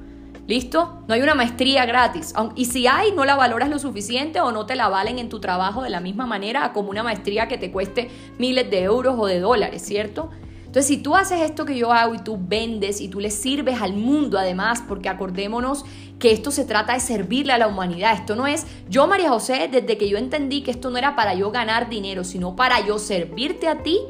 ¿Listo? 0.47 1.01
No 1.07 1.13
hay 1.13 1.21
una 1.21 1.33
maestría 1.33 1.85
gratis. 1.85 2.33
Y 2.55 2.65
si 2.65 2.87
hay, 2.87 3.13
no 3.13 3.23
la 3.23 3.37
valoras 3.37 3.69
lo 3.69 3.79
suficiente 3.79 4.41
o 4.41 4.51
no 4.51 4.65
te 4.65 4.75
la 4.75 4.89
valen 4.89 5.17
en 5.17 5.29
tu 5.29 5.39
trabajo 5.39 5.81
de 5.81 5.89
la 5.89 6.01
misma 6.01 6.25
manera 6.25 6.73
como 6.73 6.89
una 6.89 7.03
maestría 7.03 7.47
que 7.47 7.57
te 7.57 7.71
cueste 7.71 8.11
miles 8.37 8.69
de 8.69 8.83
euros 8.83 9.15
o 9.17 9.27
de 9.27 9.39
dólares, 9.39 9.81
¿cierto? 9.81 10.29
Entonces, 10.75 10.93
si 10.93 11.01
tú 11.01 11.15
haces 11.15 11.39
esto 11.39 11.63
que 11.63 11.77
yo 11.77 11.93
hago 11.93 12.15
y 12.15 12.19
tú 12.19 12.37
vendes 12.37 12.99
y 12.99 13.07
tú 13.07 13.21
le 13.21 13.31
sirves 13.31 13.81
al 13.81 13.93
mundo 13.93 14.37
además, 14.37 14.83
porque 14.85 15.07
acordémonos 15.07 15.85
que 16.19 16.33
esto 16.33 16.51
se 16.51 16.65
trata 16.65 16.91
de 16.95 16.99
servirle 16.99 17.53
a 17.53 17.57
la 17.57 17.69
humanidad, 17.69 18.13
esto 18.13 18.35
no 18.35 18.45
es 18.45 18.67
yo, 18.89 19.07
María 19.07 19.29
José, 19.29 19.69
desde 19.71 19.97
que 19.97 20.09
yo 20.09 20.17
entendí 20.17 20.63
que 20.63 20.71
esto 20.71 20.89
no 20.89 20.97
era 20.97 21.15
para 21.15 21.33
yo 21.33 21.49
ganar 21.49 21.87
dinero, 21.87 22.25
sino 22.25 22.57
para 22.57 22.85
yo 22.85 22.99
servirte 22.99 23.69
a 23.69 23.83
ti, 23.83 24.01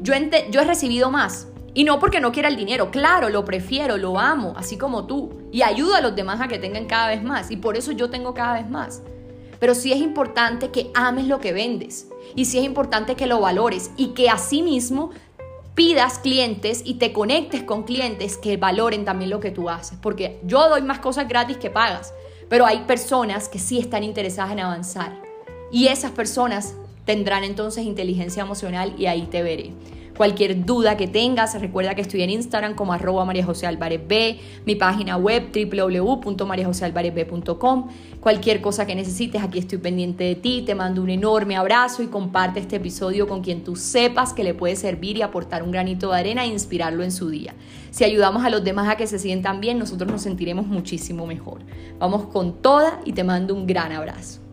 yo, 0.00 0.12
yo 0.50 0.60
he 0.60 0.64
recibido 0.64 1.12
más. 1.12 1.46
Y 1.72 1.84
no 1.84 2.00
porque 2.00 2.18
no 2.18 2.32
quiera 2.32 2.48
el 2.48 2.56
dinero, 2.56 2.90
claro, 2.90 3.28
lo 3.28 3.44
prefiero, 3.44 3.96
lo 3.96 4.18
amo, 4.18 4.54
así 4.56 4.76
como 4.76 5.06
tú. 5.06 5.30
Y 5.52 5.62
ayudo 5.62 5.94
a 5.94 6.00
los 6.00 6.16
demás 6.16 6.40
a 6.40 6.48
que 6.48 6.58
tengan 6.58 6.86
cada 6.86 7.06
vez 7.06 7.22
más. 7.22 7.52
Y 7.52 7.58
por 7.58 7.76
eso 7.76 7.92
yo 7.92 8.10
tengo 8.10 8.34
cada 8.34 8.54
vez 8.54 8.68
más. 8.68 9.02
Pero 9.60 9.76
sí 9.76 9.92
es 9.92 10.00
importante 10.00 10.70
que 10.70 10.90
ames 10.94 11.28
lo 11.28 11.38
que 11.38 11.52
vendes. 11.52 12.08
Y 12.34 12.46
sí 12.46 12.58
es 12.58 12.64
importante 12.64 13.14
que 13.14 13.26
lo 13.26 13.40
valores. 13.40 13.92
Y 13.96 14.08
que 14.08 14.30
asimismo 14.30 15.10
pidas 15.78 16.18
clientes 16.18 16.82
y 16.84 16.94
te 16.94 17.12
conectes 17.12 17.62
con 17.62 17.84
clientes 17.84 18.36
que 18.36 18.56
valoren 18.56 19.04
también 19.04 19.30
lo 19.30 19.38
que 19.38 19.52
tú 19.52 19.70
haces. 19.70 19.96
Porque 20.02 20.40
yo 20.42 20.68
doy 20.68 20.82
más 20.82 20.98
cosas 20.98 21.28
gratis 21.28 21.56
que 21.56 21.70
pagas. 21.70 22.12
Pero 22.48 22.66
hay 22.66 22.78
personas 22.78 23.48
que 23.48 23.60
sí 23.60 23.78
están 23.78 24.02
interesadas 24.02 24.50
en 24.50 24.58
avanzar. 24.58 25.22
Y 25.70 25.86
esas 25.86 26.10
personas 26.10 26.74
tendrán 27.04 27.44
entonces 27.44 27.84
inteligencia 27.84 28.42
emocional 28.42 28.92
y 28.98 29.06
ahí 29.06 29.28
te 29.30 29.40
veré. 29.44 29.70
Cualquier 30.18 30.66
duda 30.66 30.96
que 30.96 31.06
tengas, 31.06 31.58
recuerda 31.60 31.94
que 31.94 32.00
estoy 32.00 32.22
en 32.22 32.30
Instagram 32.30 32.74
como 32.74 32.92
arroba 32.92 33.24
María 33.24 33.44
José 33.44 33.68
Álvarez 33.68 34.00
B, 34.08 34.40
mi 34.66 34.74
página 34.74 35.16
web 35.16 35.52
www.mariajosealvarezb.com. 35.54 37.88
Cualquier 38.18 38.60
cosa 38.60 38.84
que 38.84 38.96
necesites, 38.96 39.40
aquí 39.40 39.60
estoy 39.60 39.78
pendiente 39.78 40.24
de 40.24 40.34
ti. 40.34 40.64
Te 40.66 40.74
mando 40.74 41.02
un 41.02 41.10
enorme 41.10 41.56
abrazo 41.56 42.02
y 42.02 42.08
comparte 42.08 42.58
este 42.58 42.74
episodio 42.74 43.28
con 43.28 43.42
quien 43.42 43.62
tú 43.62 43.76
sepas 43.76 44.32
que 44.32 44.42
le 44.42 44.54
puede 44.54 44.74
servir 44.74 45.18
y 45.18 45.22
aportar 45.22 45.62
un 45.62 45.70
granito 45.70 46.10
de 46.10 46.18
arena 46.18 46.42
e 46.42 46.48
inspirarlo 46.48 47.04
en 47.04 47.12
su 47.12 47.30
día. 47.30 47.54
Si 47.92 48.02
ayudamos 48.02 48.44
a 48.44 48.50
los 48.50 48.64
demás 48.64 48.88
a 48.88 48.96
que 48.96 49.06
se 49.06 49.20
sientan 49.20 49.60
bien, 49.60 49.78
nosotros 49.78 50.10
nos 50.10 50.22
sentiremos 50.22 50.66
muchísimo 50.66 51.28
mejor. 51.28 51.60
Vamos 52.00 52.24
con 52.24 52.60
toda 52.60 53.00
y 53.04 53.12
te 53.12 53.22
mando 53.22 53.54
un 53.54 53.68
gran 53.68 53.92
abrazo. 53.92 54.47